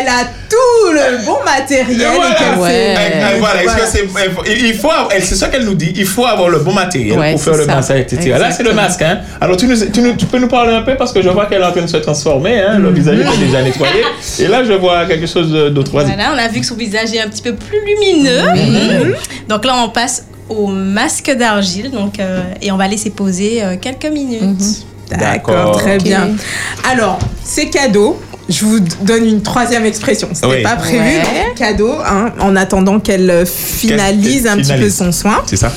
elle 0.00 0.08
a 0.08 0.24
tout 0.48 0.92
le 0.92 1.24
bon 1.24 1.36
matériel 1.44 2.08
voilà. 2.14 2.58
Ouais. 2.58 2.94
voilà, 3.38 3.62
il- 4.46 4.66
il 4.66 4.74
faut, 4.74 4.90
c'est 5.20 5.34
ça 5.34 5.48
qu'elle 5.48 5.64
nous 5.64 5.74
dit. 5.74 5.92
Il 5.96 6.06
faut 6.06 6.24
avoir 6.26 6.48
le 6.48 6.58
bon 6.60 6.72
matériel 6.72 7.18
Ouais, 7.18 7.32
pour 7.32 7.42
faire 7.42 7.56
le 7.56 7.64
ça. 7.66 7.76
massage, 7.76 8.00
etc. 8.00 8.36
Là, 8.38 8.50
c'est 8.50 8.62
le 8.62 8.72
masque. 8.72 9.02
Hein. 9.02 9.20
Alors, 9.40 9.56
tu, 9.56 9.66
nous, 9.66 9.76
tu, 9.76 10.00
nous- 10.02 10.14
tu 10.16 10.26
peux 10.26 10.38
nous 10.38 10.48
parler 10.48 10.72
un 10.74 10.82
peu 10.82 10.96
parce 10.96 11.12
que 11.12 11.22
je 11.22 11.28
vois 11.28 11.46
qu'elle 11.46 11.62
est 11.62 11.66
en 11.66 11.72
train 11.72 11.82
de 11.82 11.86
se 11.86 11.96
transformer. 11.98 12.60
Hein. 12.60 12.78
Le 12.78 12.90
visage 12.90 13.18
est 13.18 13.38
déjà 13.46 13.62
nettoyé. 13.62 14.02
Et 14.38 14.46
là, 14.48 14.64
je 14.64 14.72
vois 14.72 15.06
quelque 15.06 15.26
chose 15.26 15.50
d'autre. 15.72 15.90
Voilà, 15.92 16.32
on 16.34 16.38
a 16.38 16.48
vu 16.48 16.60
que 16.60 16.66
son 16.66 16.76
visage 16.76 17.12
est 17.14 17.20
un 17.20 17.28
petit 17.28 17.42
peu 17.42 17.54
plus 17.54 17.78
lumineux. 17.84 18.42
Mhm. 18.54 19.14
Donc 19.48 19.64
là, 19.64 19.74
on 19.84 19.88
passe 19.88 20.24
au 20.48 20.66
masque 20.68 21.30
d'argile. 21.36 21.90
Donc, 21.90 22.18
euh, 22.20 22.40
et 22.62 22.70
on 22.72 22.76
va 22.76 22.88
laisser 22.88 23.10
poser 23.10 23.62
euh, 23.62 23.76
quelques 23.80 24.06
minutes. 24.12 24.60
D'accord, 25.10 25.54
D'accord. 25.54 25.76
très 25.78 25.98
bien. 25.98 26.28
Alors, 26.90 27.18
c'est 27.44 27.66
cadeau. 27.66 28.18
Je 28.48 28.64
vous 28.64 28.78
donne 29.02 29.24
une 29.24 29.40
troisième 29.42 29.84
expression. 29.86 30.28
C'était 30.34 30.46
Oui. 30.46 30.62
pas 30.62 30.76
prévu. 30.76 30.98
Ouais. 31.02 31.22
donc 31.46 31.54
cadeau, 31.56 31.92
hein, 32.04 32.32
en 32.40 32.54
attendant 32.56 33.00
qu'elle 33.00 33.30
euh, 33.30 33.46
finalise 33.46 34.42
Qu'elle 34.42 34.52
un 34.52 34.56
petit 34.58 34.74
peu 34.74 34.90
son 34.90 35.12
soin. 35.12 35.42
C'est 35.46 35.56
ça 35.56 35.72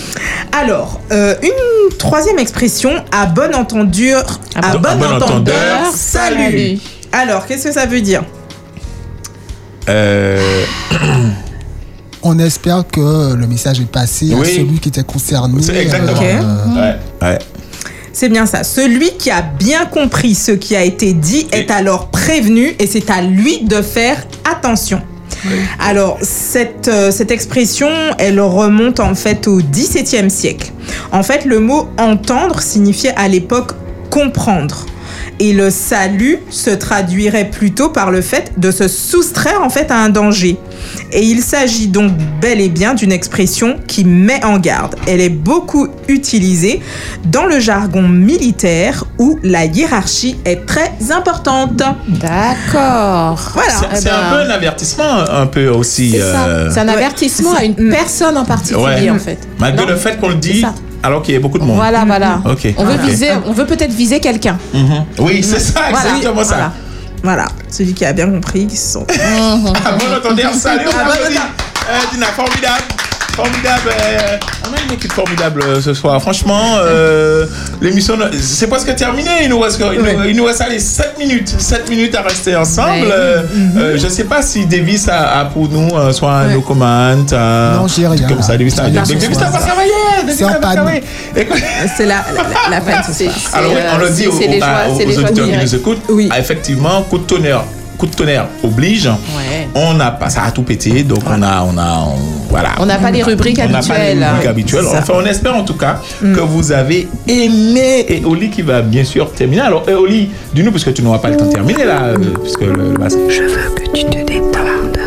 Alors, 0.51 0.99
euh, 1.11 1.35
une 1.41 1.97
troisième 1.97 2.39
expression, 2.39 2.91
à 3.11 3.25
bon 3.25 3.55
entendeur, 3.55 4.39
à, 4.55 4.73
bon- 4.75 4.79
bon, 4.79 4.89
à 4.89 4.95
bon 4.95 5.05
entendeur, 5.05 5.25
entendeur, 5.25 5.91
salut. 5.93 6.43
salut. 6.43 6.79
Alors, 7.13 7.45
qu'est-ce 7.45 7.65
que 7.69 7.73
ça 7.73 7.85
veut 7.85 8.01
dire? 8.01 8.23
Euh, 9.89 10.65
on 12.21 12.37
espère 12.39 12.83
que 12.91 13.33
le 13.33 13.47
message 13.47 13.79
est 13.79 13.85
passé 13.89 14.33
à 14.33 14.43
celui 14.43 14.79
qui 14.79 14.89
était 14.89 15.03
concerné. 15.03 15.61
C'est 15.61 15.75
exactement. 15.77 16.19
euh, 16.21 16.65
Ouais, 16.75 17.27
ouais. 17.27 17.39
C'est 18.19 18.29
bien 18.29 18.47
ça. 18.47 18.63
Celui 18.63 19.11
qui 19.11 19.29
a 19.29 19.43
bien 19.43 19.85
compris 19.85 20.33
ce 20.33 20.51
qui 20.51 20.75
a 20.75 20.83
été 20.83 21.13
dit 21.13 21.45
est 21.51 21.69
alors 21.69 22.07
prévenu 22.07 22.75
et 22.79 22.87
c'est 22.87 23.11
à 23.11 23.21
lui 23.21 23.59
de 23.59 23.83
faire 23.83 24.25
attention. 24.43 25.03
Alors, 25.79 26.17
cette, 26.23 26.87
euh, 26.87 27.11
cette 27.11 27.29
expression, 27.29 27.91
elle 28.17 28.39
remonte 28.39 28.99
en 28.99 29.13
fait 29.13 29.47
au 29.47 29.57
XVIIe 29.57 30.31
siècle. 30.31 30.71
En 31.11 31.21
fait, 31.21 31.45
le 31.45 31.59
mot 31.59 31.89
entendre 31.99 32.59
signifiait 32.59 33.13
à 33.15 33.27
l'époque 33.27 33.73
comprendre. 34.09 34.87
Et 35.39 35.53
le 35.53 35.69
salut 35.69 36.39
se 36.49 36.71
traduirait 36.71 37.49
plutôt 37.49 37.89
par 37.89 38.09
le 38.09 38.21
fait 38.21 38.51
de 38.57 38.71
se 38.71 38.87
soustraire 38.87 39.61
en 39.63 39.69
fait 39.69 39.91
à 39.91 39.97
un 39.97 40.09
danger. 40.09 40.57
Et 41.11 41.21
il 41.23 41.41
s'agit 41.41 41.87
donc 41.87 42.11
bel 42.41 42.59
et 42.59 42.69
bien 42.69 42.93
d'une 42.95 43.11
expression 43.11 43.77
qui 43.87 44.03
met 44.03 44.43
en 44.43 44.57
garde. 44.57 44.95
Elle 45.07 45.21
est 45.21 45.29
beaucoup 45.29 45.87
utilisée 46.07 46.81
dans 47.25 47.45
le 47.45 47.59
jargon 47.59 48.01
militaire 48.07 49.03
où 49.19 49.37
la 49.43 49.65
hiérarchie 49.65 50.37
est 50.45 50.65
très 50.65 50.91
importante. 51.11 51.83
D'accord. 52.07 53.51
Voilà. 53.53 53.71
C'est 53.93 54.07
Eh 54.07 54.09
un 54.09 54.21
ben, 54.21 54.29
peu 54.31 54.41
un 54.41 54.49
avertissement, 54.49 55.17
un 55.31 55.45
peu 55.47 55.67
aussi. 55.69 56.11
C'est 56.11 56.19
ça. 56.19 56.45
euh, 56.47 56.69
C'est 56.73 56.79
un 56.79 56.87
avertissement 56.87 57.53
à 57.53 57.63
une 57.63 57.89
personne 57.89 58.37
en 58.37 58.45
particulier, 58.45 58.83
Ouais. 58.85 59.09
en 59.09 59.19
fait. 59.19 59.37
Malgré 59.59 59.85
Non 59.85 59.91
le 59.91 59.97
fait 59.97 60.19
qu'on 60.19 60.29
le 60.29 60.35
dit. 60.35 60.63
Alors 61.03 61.21
qu'il 61.21 61.33
y 61.33 61.37
a 61.37 61.39
beaucoup 61.39 61.59
de 61.59 61.63
monde. 61.63 61.75
Voilà, 61.77 62.03
voilà. 62.05 62.41
Ok. 62.45 62.73
On 62.77 62.83
veut 62.83 62.97
viser, 62.97 63.29
on 63.45 63.51
veut 63.53 63.65
peut-être 63.65 63.91
viser 63.93 64.19
quelqu'un. 64.19 64.57
Mhm. 64.73 65.05
Oui, 65.19 65.43
c'est 65.43 65.59
ça, 65.59 65.81
Voilà. 65.89 66.09
exactement 66.09 66.43
ça. 66.43 66.55
Voilà. 66.55 66.71
Voilà, 67.23 67.47
celui 67.69 67.93
qui 67.93 68.05
a 68.05 68.13
bien 68.13 68.29
compris, 68.29 68.67
qui 68.67 68.77
sont. 68.77 69.05
Ah 69.19 69.91
bon, 69.97 70.05
attendez, 70.15 70.43
un 70.43 70.53
salut, 70.53 70.85
on 70.87 70.97
Ah, 70.97 71.11
applaudit. 71.11 71.37
Euh, 71.37 71.97
Dina, 72.13 72.25
formidable. 72.27 72.83
Formidable. 73.37 73.89
euh, 74.01 74.37
on 74.67 74.73
a 74.73 74.81
une 74.87 74.93
équipe 74.93 75.13
formidable 75.13 75.61
euh, 75.63 75.79
ce 75.79 75.93
soir. 75.93 76.19
Franchement, 76.21 76.77
euh, 76.79 77.45
l'émission, 77.81 78.17
c'est 78.41 78.65
presque 78.67 78.95
terminé. 78.95 79.29
Il 79.43 79.49
nous 79.49 79.59
reste, 79.59 79.79
il 79.79 80.01
nous, 80.01 80.23
il 80.27 80.35
nous 80.35 80.43
reste 80.45 80.61
allez, 80.61 80.79
7 80.79 81.19
minutes. 81.19 81.53
7 81.57 81.87
minutes 81.89 82.15
à 82.15 82.23
rester 82.23 82.55
ensemble. 82.55 82.89
Ouais. 83.05 83.09
Euh, 83.11 83.43
euh, 83.77 83.97
je 83.97 84.03
ne 84.05 84.09
sais 84.09 84.23
pas 84.23 84.41
si 84.41 84.65
Davis 84.65 85.07
a, 85.07 85.39
a 85.39 85.45
pour 85.45 85.69
nous 85.69 85.95
euh, 85.95 86.11
soit 86.11 86.31
un 86.33 86.47
Ouais. 86.47 86.63
euh, 87.33 87.75
Non, 87.75 87.87
j'ai 87.87 88.07
rien. 88.07 88.27
Comme 88.27 88.41
ça, 88.41 88.57
Davis 88.57 88.75
n'a 88.75 88.83
pas 88.85 88.89
travaillé. 89.59 89.91
Davis 90.21 90.35
C'est 90.35 90.43
en 90.43 90.49
n'a 90.49 90.55
pas 90.55 90.59
panne. 90.67 90.75
travaillé. 90.77 91.03
Écoute, 91.35 91.61
C'est 91.95 92.05
la, 92.07 92.25
la, 92.35 92.69
la 92.77 92.81
fin 92.81 93.01
de 93.01 93.05
ce 93.05 93.13
C'est- 93.13 93.25
soir. 93.25 93.35
c'est, 93.51 93.57
alors 93.59 93.71
oui, 93.71 93.77
on 93.93 93.97
le 93.99 94.09
dit 94.09 94.27
aux, 94.27 94.39
les 94.39 94.47
aux- 94.47 94.95
auditeurs 95.27 95.45
qui 95.45 95.57
nous 95.63 95.75
écoutent. 95.75 96.01
Oui. 96.09 96.27
Ah, 96.31 96.39
effectivement, 96.39 97.03
coup 97.03 97.19
de 97.19 97.23
tonnerre. 97.23 97.63
Coup 97.97 98.05
de 98.05 98.13
tonnerre 98.13 98.45
oblige. 98.63 99.07
Ouais. 99.07 99.67
On 99.73 99.93
n'a 99.95 100.11
pas, 100.11 100.29
ça 100.29 100.43
a 100.43 100.51
tout 100.51 100.61
pété, 100.61 101.01
donc 101.03 101.19
on 101.25 101.41
a, 101.41 101.63
on 101.63 101.75
a, 101.79 102.05
on- 102.07 102.47
voilà. 102.49 102.69
On 102.79 102.85
n'a 102.85 102.97
pas 102.99 103.09
les 103.09 103.23
rubriques 103.23 103.59
On 103.59 103.67
n'a 103.69 103.79
pas 103.81 103.97
les 103.97 104.11
habituelles. 104.11 104.23
rubriques 104.29 104.47
habituelles. 104.47 104.83
C'est 104.85 104.91
ça. 104.97 104.99
Enfin, 104.99 105.13
on 105.17 105.25
espère 105.25 105.55
en 105.55 105.63
tout 105.63 105.73
cas 105.73 105.99
que 106.21 106.39
vous 106.39 106.71
avez 106.71 107.07
aimé 107.27 108.05
et 108.07 108.23
Oli 108.23 108.51
qui 108.51 108.61
va 108.61 108.81
bien 108.83 109.03
sûr 109.03 109.31
terminer. 109.31 109.61
Alors, 109.61 109.83
Oli, 109.89 110.29
dis-nous, 110.53 110.71
parce 110.71 110.83
que 110.83 110.91
tu 110.91 111.01
n'auras 111.01 111.17
pas 111.19 111.29
le 111.29 111.37
temps 111.37 111.45
de 111.47 111.51
terminer 111.53 111.85
là, 111.85 112.03
euh, 112.03 112.17
puisque 112.43 112.61
le, 112.61 112.73
le 112.73 112.97
bassin- 112.99 113.17
Je 113.29 113.41
veux 113.43 113.69
que 113.75 113.89
tu 113.91 114.03
te 114.05 114.17
détendes. 114.25 114.97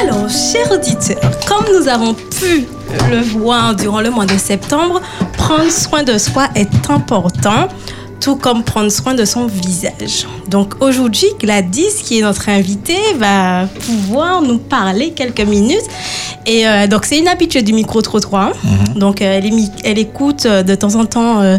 Alors, 0.00 0.28
chers 0.28 0.70
auditeurs, 0.72 1.30
comme 1.46 1.64
nous 1.74 1.88
avons 1.88 2.14
pu 2.14 2.66
le 3.10 3.20
voir 3.20 3.74
durant 3.74 4.00
le 4.00 4.10
mois 4.10 4.26
de 4.26 4.36
septembre, 4.36 5.00
prendre 5.36 5.70
soin 5.70 6.02
de 6.02 6.18
soi 6.18 6.48
est 6.54 6.90
important, 6.90 7.68
tout 8.20 8.36
comme 8.36 8.62
prendre 8.62 8.90
soin 8.90 9.14
de 9.14 9.24
son 9.24 9.46
visage. 9.46 10.26
Donc 10.48 10.74
aujourd'hui, 10.80 11.28
Gladys, 11.40 12.02
qui 12.02 12.18
est 12.18 12.22
notre 12.22 12.48
invitée, 12.48 13.14
va 13.18 13.66
pouvoir 13.66 14.42
nous 14.42 14.58
parler 14.58 15.10
quelques 15.10 15.40
minutes. 15.40 15.88
Et 16.44 16.66
euh, 16.66 16.86
donc 16.88 17.04
c'est 17.04 17.18
une 17.18 17.28
habituée 17.28 17.62
du 17.62 17.72
micro-trottoir. 17.72 18.52
Donc 18.96 19.22
euh, 19.22 19.40
elle, 19.84 19.98
écoute 19.98 20.46
euh, 20.46 20.62
de 20.62 20.74
temps 20.74 20.96
en 20.96 21.04
temps 21.04 21.40
euh, 21.40 21.56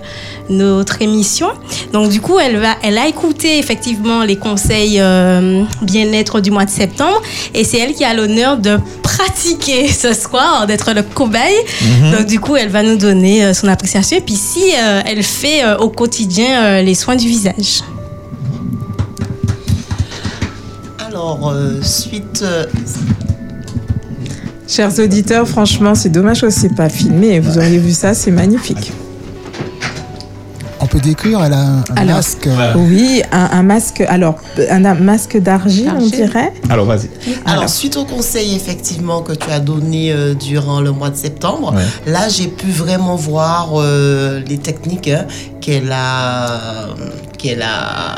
notre 0.50 1.02
émission. 1.02 1.48
Donc 1.94 2.10
du 2.10 2.20
coup, 2.20 2.38
elle, 2.38 2.58
va, 2.58 2.76
elle 2.84 2.98
a 2.98 3.08
écouté 3.08 3.60
effectivement 3.60 4.24
les 4.24 4.36
conseils 4.36 5.00
euh, 5.00 5.64
bien-être 5.82 6.42
du 6.42 6.52
mois 6.52 6.66
de 6.66 6.70
septembre. 6.70 7.22
Et 7.54 7.64
c'est 7.64 7.78
elle 7.78 7.94
qui 7.94 8.04
a 8.04 8.14
l'honneur 8.14 8.58
de 8.58 8.78
pratiquer 9.02 9.88
ce 9.88 10.14
soir, 10.14 10.68
d'être 10.68 10.92
le 10.94 11.04
cobaye. 11.04 11.56
Donc 12.12 12.26
du 12.26 12.40
coup, 12.40 12.56
elle 12.56 12.70
va 12.70 12.84
nous 12.84 12.98
donner 12.98 13.46
euh, 13.46 13.54
son 13.54 13.68
appréciation. 13.70 14.18
Et 14.18 14.22
puis 14.22 14.36
si 14.36 14.74
euh, 14.78 15.02
elle 15.06 15.24
fait 15.24 15.64
euh, 15.64 15.78
au 15.78 15.90
quotidien 15.90 16.62
euh, 16.62 16.82
les 16.82 16.96
soins 16.96 17.16
du 17.16 17.28
visage. 17.28 17.84
Alors, 21.08 21.52
euh, 21.52 21.82
suite. 21.82 22.44
Chers 24.68 24.98
auditeurs, 25.00 25.48
franchement, 25.48 25.94
c'est 25.96 26.10
dommage 26.10 26.42
que 26.42 26.50
c'est 26.50 26.74
pas 26.76 26.90
filmé. 26.90 27.40
Vous 27.40 27.58
auriez 27.58 27.78
vu 27.80 27.92
ça, 27.92 28.14
c'est 28.14 28.32
magnifique. 28.32 28.92
On 30.80 30.86
peut 30.86 31.00
décrire, 31.00 31.42
elle 31.44 31.54
a 31.54 31.60
un, 31.62 31.78
un 31.78 31.84
Alors, 31.96 32.16
masque. 32.18 32.48
euh. 32.48 32.74
Oui, 32.76 33.22
un, 33.32 33.50
un 33.52 33.64
masque, 33.64 34.02
alors 34.02 34.36
un, 34.70 34.84
un 34.84 34.94
masque 34.96 35.38
d'argile, 35.38 35.92
on 35.98 36.06
dirait. 36.06 36.52
Alors, 36.70 36.86
vas-y. 36.86 37.10
Alors, 37.46 37.70
suite 37.70 37.96
au 37.98 38.04
conseil 38.04 38.54
effectivement 38.56 39.22
que 39.22 39.32
tu 39.34 39.50
as 39.50 39.60
donné 39.62 40.12
euh, 40.12 40.34
durant 40.34 40.82
le 40.82 40.92
mois 40.92 41.10
de 41.10 41.16
septembre, 41.16 41.74
Ouais. 41.74 42.12
là 42.12 42.28
j'ai 42.28 42.48
pu 42.48 42.68
vraiment 42.72 43.16
voir 43.16 43.70
euh, 43.76 44.42
les 44.46 44.58
techniques 44.58 45.08
hein, 45.08 45.26
qu'elle 45.62 45.92
a, 45.94 46.88
qu'elle 47.38 47.62
a, 47.62 48.16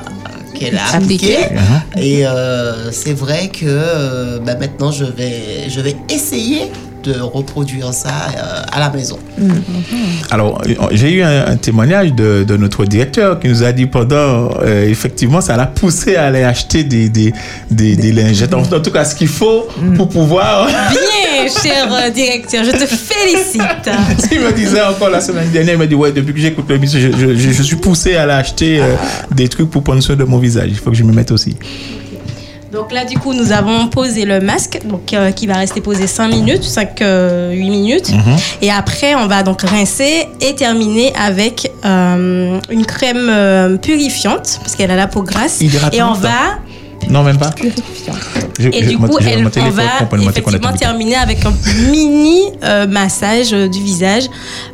qu'elle 0.58 0.78
a 0.78 0.96
Appliquées. 0.96 1.38
appliquées. 1.38 1.56
Et 1.98 2.26
euh, 2.26 2.92
c'est 2.92 3.14
vrai 3.14 3.50
que 3.50 3.66
euh, 3.66 4.40
bah, 4.46 4.56
maintenant 4.60 4.92
je 4.92 5.06
vais, 5.06 5.70
je 5.70 5.80
vais 5.82 5.96
essayer 6.10 6.72
de 7.04 7.20
reproduire 7.22 7.94
ça 7.94 8.10
euh, 8.36 8.64
à 8.72 8.80
la 8.80 8.90
maison. 8.90 9.20
Alors, 10.32 10.60
euh, 10.68 10.74
j'ai 10.92 11.12
eu 11.12 11.22
un, 11.22 11.46
un 11.48 11.56
témoignage 11.56 12.14
de, 12.14 12.44
de 12.48 12.58
notre 12.58 12.84
directeur 12.86 13.40
qui 13.40 13.48
nous 13.48 13.62
a 13.64 13.72
dit 13.72 13.86
pendant, 13.86 14.50
euh, 14.64 14.90
effectivement, 14.90 15.40
ça 15.40 15.56
l'a 15.56 15.68
poussé 15.68 16.16
à 16.16 16.26
aller 16.26 16.44
acheter 16.44 16.84
des, 16.84 17.10
des, 17.10 17.32
des, 17.70 17.96
des 17.96 18.12
lingettes. 18.12 18.56
En, 18.56 18.62
en 18.62 18.80
tout 18.82 18.90
cas, 18.92 19.06
ce 19.06 19.14
qu'il 19.14 19.28
faut 19.28 19.68
pour 19.96 20.10
pouvoir. 20.10 20.66
Bien, 20.66 20.76
cher 21.50 21.88
euh, 21.92 22.10
directeur, 22.10 22.64
je 22.64 22.72
te 22.72 22.86
félicite. 22.86 23.62
il 24.32 24.40
me 24.40 24.52
disait 24.52 24.82
encore 24.82 25.10
la 25.10 25.22
semaine 25.22 25.50
dernière, 25.50 25.74
il 25.76 25.78
m'a 25.78 25.86
dit 25.86 25.96
Ouais, 25.96 26.12
depuis 26.12 26.34
que 26.34 26.40
j'écoute 26.40 26.66
l'émission, 26.70 27.00
je, 27.00 27.12
je, 27.12 27.36
je, 27.36 27.52
je 27.52 27.64
suis 27.64 27.76
poussé 27.76 28.16
à 28.16 28.24
aller 28.24 28.34
acheter 28.34 28.80
euh, 28.82 28.96
des 29.32 29.48
trucs 29.48 29.70
pour 29.70 29.84
prendre 29.84 30.02
soin 30.02 30.16
de 30.16 30.24
mon 30.24 30.38
visage. 30.38 30.68
Il 30.70 30.78
faut 30.78 30.90
que 30.92 30.96
je 30.96 31.04
me 31.04 31.14
mette 31.14 31.32
aussi. 31.32 31.56
Donc 32.72 32.92
là, 32.92 33.06
du 33.06 33.18
coup, 33.18 33.34
nous 33.34 33.54
avons 33.54 33.88
posé 33.88 34.26
le 34.26 34.42
masque, 34.42 34.82
donc 34.86 35.14
euh, 35.14 35.32
qui 35.32 35.48
va 35.48 35.54
rester 35.56 35.80
posé 35.80 36.08
5 36.08 36.28
minutes, 36.28 36.64
5, 36.64 37.00
8 37.00 37.70
minutes. 37.70 38.12
Et 38.62 38.70
après, 38.70 39.16
on 39.16 39.28
va 39.28 39.44
donc 39.44 39.62
rincer 39.62 40.28
et 40.42 40.56
terminer 40.56 41.14
avec 41.16 41.72
euh, 41.86 42.60
une 42.70 42.86
crème 42.86 43.78
purifiante, 43.82 44.60
parce 44.62 44.76
qu'elle 44.76 44.92
a 44.92 44.98
la 44.98 45.08
peau 45.08 45.22
grasse. 45.22 45.62
Hydratante. 45.62 45.96
Et 45.96 46.04
on 46.04 46.14
va, 46.14 46.60
Non, 47.10 47.24
même 47.24 47.38
pas. 47.38 47.52
Je- 48.60 48.70
et 48.70 48.84
je- 48.84 48.90
du 48.90 48.98
coup, 48.98 49.18
elle, 49.32 49.46
on 49.68 49.70
va 49.72 49.84
effectivement 50.32 50.70
terminer 50.80 51.16
avec 51.16 51.46
un 51.46 51.54
mini 51.92 52.40
euh, 52.64 52.88
massage 52.88 53.54
euh, 53.54 53.68
du 53.68 53.82
visage, 53.82 54.24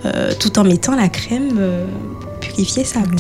euh, 0.05 0.31
tout 0.39 0.57
en 0.59 0.63
mettant 0.63 0.95
la 0.95 1.09
crème 1.09 1.57
euh, 1.59 1.85
purifiée 2.39 2.83
sable. 2.83 3.15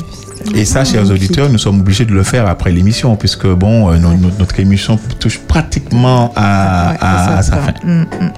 Et 0.55 0.65
ça, 0.65 0.83
chers 0.85 1.09
auditeurs, 1.11 1.49
nous 1.49 1.57
sommes 1.59 1.79
obligés 1.81 2.05
de 2.05 2.13
le 2.13 2.23
faire 2.23 2.47
après 2.47 2.71
l'émission, 2.71 3.15
puisque 3.15 3.45
bon, 3.47 3.91
euh, 3.91 3.97
no- 3.97 4.13
no- 4.13 4.31
notre 4.39 4.59
émission 4.59 4.99
touche 5.19 5.39
pratiquement 5.39 6.31
à, 6.35 6.91
Ouais, 6.91 6.97
à- 7.01 7.37
à 7.37 7.41
sa 7.43 7.57
fin. 7.57 7.73
Mm, 7.83 8.01
mm. 8.01 8.31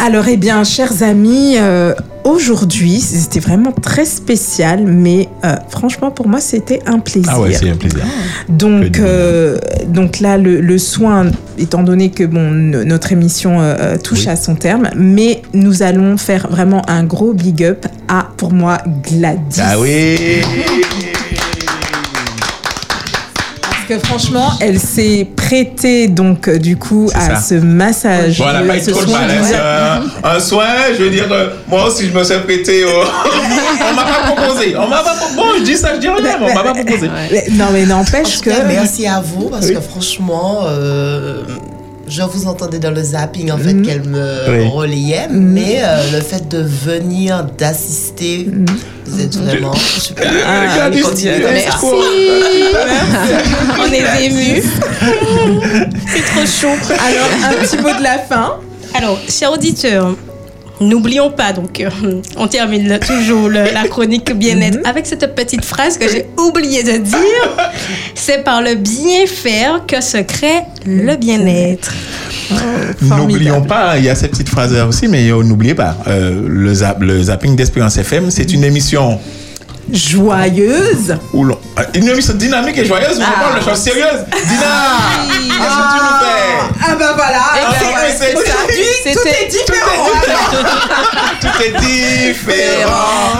Alors, 0.00 0.28
eh 0.28 0.36
bien, 0.36 0.62
chers 0.62 1.02
amis, 1.02 1.56
euh, 1.58 1.92
aujourd'hui, 2.22 3.00
c'était 3.00 3.40
vraiment 3.40 3.72
très 3.72 4.04
spécial, 4.04 4.84
mais 4.86 5.28
euh, 5.44 5.56
franchement, 5.68 6.12
pour 6.12 6.28
moi, 6.28 6.40
c'était 6.40 6.80
un 6.86 7.00
plaisir. 7.00 7.32
Ah 7.34 7.40
ouais, 7.40 7.52
c'est 7.52 7.68
un 7.68 7.74
plaisir. 7.76 8.04
Donc, 8.48 8.98
euh, 9.00 9.58
donc 9.88 10.20
là, 10.20 10.38
le, 10.38 10.60
le 10.60 10.78
soin, 10.78 11.26
étant 11.58 11.82
donné 11.82 12.10
que 12.10 12.22
bon, 12.24 12.50
notre 12.52 13.10
émission 13.10 13.58
touche 14.04 14.20
Oui. 14.26 14.28
à 14.28 14.36
son 14.36 14.54
terme, 14.54 14.88
mais 14.96 15.42
nous 15.52 15.82
allons 15.82 16.16
faire 16.16 16.46
vraiment 16.48 16.88
un 16.88 17.02
gros 17.02 17.32
big 17.32 17.64
up 17.64 17.84
à, 18.06 18.28
pour 18.36 18.52
moi, 18.52 18.78
Gladys. 19.02 19.60
Ah 19.60 19.80
oui 19.80 20.16
que 23.88 23.98
franchement, 23.98 24.50
elle 24.60 24.78
s'est 24.78 25.26
prêtée 25.34 26.08
donc 26.08 26.46
euh, 26.46 26.58
du 26.58 26.76
coup 26.76 27.10
à 27.14 27.20
ça. 27.20 27.36
ce 27.36 27.54
massage, 27.54 28.38
euh, 28.40 28.66
pas 28.66 28.76
eu 28.76 28.80
ce 28.80 28.90
trop 28.90 29.04
du 29.04 29.12
hein, 29.14 30.02
un, 30.22 30.40
soin, 30.40 30.66
je 30.96 31.04
veux 31.04 31.10
dire, 31.10 31.26
euh, 31.30 31.48
moi 31.66 31.86
aussi, 31.86 32.06
je 32.06 32.12
me 32.12 32.22
suis 32.22 32.38
prêté 32.40 32.84
au... 32.84 32.88
on 33.90 33.94
m'a 33.94 34.04
pas 34.04 34.32
proposé. 34.32 34.76
On 34.76 34.88
m'a 34.88 35.02
pas 35.02 35.14
proposé. 35.14 35.36
Bon, 35.36 35.44
je 35.58 35.64
dis 35.64 35.76
ça, 35.76 35.94
je 35.94 36.00
dis 36.00 36.08
rien, 36.08 36.38
on 36.38 36.54
m'a 36.54 36.62
pas 36.62 36.74
proposé. 36.74 37.08
Non 37.52 37.66
mais 37.72 37.86
n'empêche 37.86 38.40
que 38.40 38.50
cas, 38.50 38.64
merci 38.66 39.06
à 39.06 39.20
vous 39.20 39.48
parce 39.48 39.66
Oui. 39.66 39.74
que 39.74 39.80
franchement, 39.80 40.60
euh, 40.66 41.42
je 42.08 42.22
vous 42.22 42.46
entendais 42.46 42.78
dans 42.78 42.90
le 42.90 43.02
zapping 43.02 43.50
en 43.50 43.58
fait 43.58 43.72
Mhm. 43.74 43.86
qu'elle 43.86 44.04
me 44.08 44.34
Oui. 44.48 44.68
relayait, 44.68 45.28
mais 45.30 45.80
euh, 45.82 46.02
le 46.12 46.20
fait 46.20 46.48
de 46.48 46.58
venir, 46.58 47.44
d'assister, 47.56 48.48
vous 49.06 49.20
êtes 49.20 49.36
vraiment. 49.36 49.72
Ah, 50.46 50.88
continuez 51.02 51.36
tu 51.36 51.42
comme 51.42 51.52
es 51.54 51.60
ça. 51.62 51.70
trop- 51.70 51.94
On 53.80 53.92
est 53.92 54.24
émus. 54.26 54.62
C'est 56.06 56.22
trop 56.24 56.46
chaud. 56.46 56.76
Alors, 56.90 57.28
un 57.50 57.64
petit 57.64 57.76
mot 57.78 57.96
de 57.98 58.02
la 58.02 58.18
fin. 58.18 58.54
Alors, 58.94 59.18
chers 59.28 59.52
auditeurs, 59.52 60.14
n'oublions 60.80 61.30
pas, 61.30 61.52
donc, 61.52 61.80
euh, 61.80 61.88
on 62.36 62.46
termine 62.48 62.98
toujours 63.00 63.48
le- 63.48 63.72
la 63.72 63.88
chronique 63.88 64.32
bien-être 64.36 64.78
avec 64.84 65.06
cette 65.06 65.34
petite 65.34 65.64
phrase 65.64 65.98
que 65.98 66.08
j'ai 66.08 66.26
oublié 66.38 66.82
de 66.82 66.98
dire. 66.98 67.70
C'est 68.14 68.44
par 68.44 68.62
le 68.62 68.74
bien 68.74 69.26
faire 69.26 69.84
que 69.86 70.00
se 70.00 70.18
crée 70.18 70.60
le 70.86 71.16
bien-être. 71.16 71.92
N'oublions 73.02 73.62
pas, 73.62 73.98
il 73.98 74.04
y 74.04 74.08
a 74.08 74.14
cette 74.14 74.30
petite 74.32 74.48
phrase 74.48 74.72
là 74.72 74.86
aussi, 74.86 75.08
mais 75.08 75.28
euh, 75.30 75.42
n'oubliez 75.42 75.74
pas, 75.74 75.96
euh, 76.06 76.42
le, 76.46 76.72
zap- 76.74 77.02
le 77.02 77.22
zapping 77.22 77.56
d'Espérance 77.56 77.96
FM, 77.98 78.30
c'est 78.30 78.52
une 78.52 78.64
émission 78.64 79.18
Joyeuse. 79.92 81.16
euh, 81.78 81.82
une 81.94 82.08
émission 82.08 82.34
dynamique 82.34 82.78
et 82.78 82.84
joyeuse, 82.84 83.18
où 83.18 83.22
on 83.22 83.40
parle 83.40 83.58
de 83.60 83.64
choses 83.64 83.78
sérieuses. 83.78 84.24
Dina, 84.46 84.74
qu'est-ce 85.28 85.48
que 85.48 85.88
tu 85.94 86.00
nous 86.04 86.18
fais? 86.20 86.84
Ah 86.86 86.94
bah 86.98 87.12
voilà. 87.16 87.40
Ah, 87.54 87.56
C'est- 88.18 88.34
Aujourd'hui, 88.34 88.84
tout 89.04 89.20
c'était- 89.22 89.44
est 89.44 89.48
différent. 89.48 90.08
Tout 91.40 91.62
est 91.62 91.72
différent. 91.80 93.32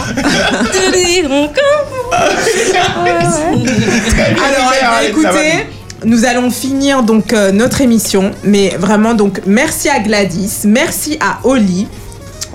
Alors, 4.45 4.73
eh 4.73 4.79
bien, 4.79 5.09
écoutez, 5.09 5.67
nous 6.05 6.25
allons 6.25 6.49
finir 6.49 7.03
donc 7.03 7.33
euh, 7.33 7.51
notre 7.51 7.81
émission, 7.81 8.31
mais 8.43 8.75
vraiment 8.79 9.13
donc 9.13 9.41
merci 9.45 9.89
à 9.89 9.99
Gladys, 9.99 10.61
merci 10.65 11.17
à 11.19 11.39
Oli. 11.43 11.87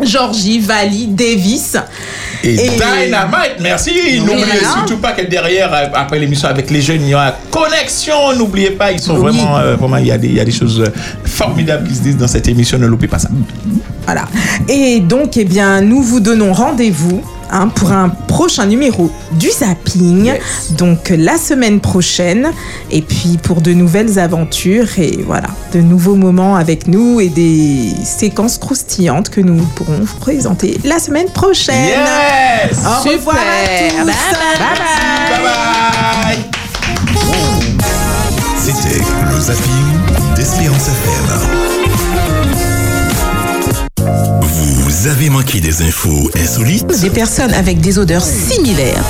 Georgie, 0.02 0.58
Vali, 0.60 1.06
Davis. 1.08 1.76
Et, 2.42 2.54
Et- 2.54 2.70
Dynamite, 2.70 3.56
merci. 3.60 3.92
N'oubliez 4.18 4.58
surtout 4.60 4.98
pas 4.98 5.12
que 5.12 5.22
derrière, 5.26 5.72
euh, 5.72 5.86
après 5.94 6.18
l'émission 6.18 6.48
avec 6.48 6.70
les 6.70 6.82
jeunes, 6.82 7.00
il 7.02 7.08
y 7.08 7.14
aura 7.14 7.32
connexion. 7.50 8.34
N'oubliez 8.36 8.70
pas, 8.72 8.92
ils 8.92 9.00
sont 9.00 9.14
Oui. 9.14 9.20
vraiment, 9.20 9.56
euh, 9.58 9.76
vraiment, 9.76 9.96
il 9.96 10.06
y, 10.06 10.12
a 10.12 10.18
des, 10.18 10.28
il 10.28 10.34
y 10.34 10.40
a 10.40 10.44
des 10.44 10.52
choses 10.52 10.80
euh, 10.80 10.92
formidables 11.24 11.88
qui 11.88 11.94
se 11.94 12.00
disent 12.02 12.16
dans 12.18 12.28
cette 12.28 12.48
émission. 12.48 12.78
Ne 12.78 12.86
loupez 12.86 13.06
pas 13.08 13.18
ça. 13.18 13.30
Voilà. 14.04 14.24
Et 14.68 15.00
donc, 15.00 15.36
eh 15.38 15.44
bien, 15.44 15.80
nous 15.80 16.02
vous 16.02 16.20
donnons 16.20 16.52
rendez-vous 16.52 17.22
hein, 17.50 17.68
pour 17.68 17.92
un 17.92 18.08
prochain 18.08 18.66
numéro 18.66 19.10
du 19.32 19.50
zapping. 19.50 20.32
Donc, 20.76 21.12
la 21.16 21.36
semaine 21.36 21.80
prochaine. 21.80 22.52
Et 22.90 23.02
puis, 23.02 23.38
pour 23.42 23.60
de 23.60 23.72
nouvelles 23.72 24.18
aventures 24.18 24.98
et 24.98 25.18
voilà, 25.26 25.48
de 25.72 25.80
nouveaux 25.80 26.14
moments 26.14 26.56
avec 26.56 26.86
nous 26.88 27.20
et 27.20 27.28
des 27.28 27.92
séquences 28.04 28.58
croustillantes 28.58 29.30
que 29.30 29.40
nous 29.40 29.62
pourrons 29.74 30.00
vous 30.00 30.18
présenter 30.20 30.78
la 30.84 30.98
semaine 30.98 31.28
prochaine. 31.28 31.88
Yes! 31.88 32.78
Au 32.84 33.08
revoir 33.08 33.36
à. 33.36 34.04
Bye 34.04 34.14
Bye 35.28 35.42
bye! 35.42 36.44
C'était 38.56 39.02
le 39.30 39.40
zapping 39.40 40.34
d'Espérance 40.36 40.88
FM. 40.88 41.83
Vous 44.96 45.08
avez 45.08 45.28
manqué 45.28 45.60
des 45.60 45.82
infos 45.82 46.30
insolites, 46.40 46.86
Des 47.00 47.10
personnes 47.10 47.52
avec 47.52 47.80
des 47.80 47.98
odeurs 47.98 48.24
similaires 48.24 49.02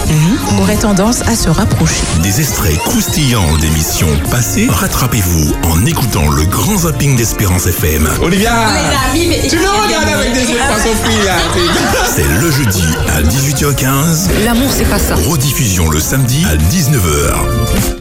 auraient 0.58 0.78
tendance 0.78 1.20
à 1.22 1.36
se 1.36 1.50
rapprocher. 1.50 2.00
des 2.22 2.40
extraits 2.40 2.78
croustillants 2.78 3.58
d'émissions 3.58 4.08
passées. 4.30 4.66
Rattrapez-vous 4.70 5.52
en 5.64 5.84
écoutant 5.84 6.30
le 6.30 6.46
grand 6.46 6.78
zapping 6.78 7.16
d'Espérance 7.16 7.66
FM. 7.66 8.08
Olivia! 8.22 8.52
Tu 9.12 9.56
me 9.58 9.82
regardes 9.84 10.08
avec 10.08 10.32
des 10.32 10.40
yeux 10.52 10.58
frit, 11.04 11.26
là. 11.26 11.36
C'est 12.16 12.40
le 12.40 12.50
jeudi 12.50 12.84
à 13.14 13.20
18h15. 13.20 14.42
L'amour, 14.42 14.70
c'est 14.74 14.88
pas 14.88 14.98
ça. 14.98 15.16
Rediffusion 15.16 15.90
le 15.90 16.00
samedi 16.00 16.46
à 16.50 16.56
19h. 16.56 17.93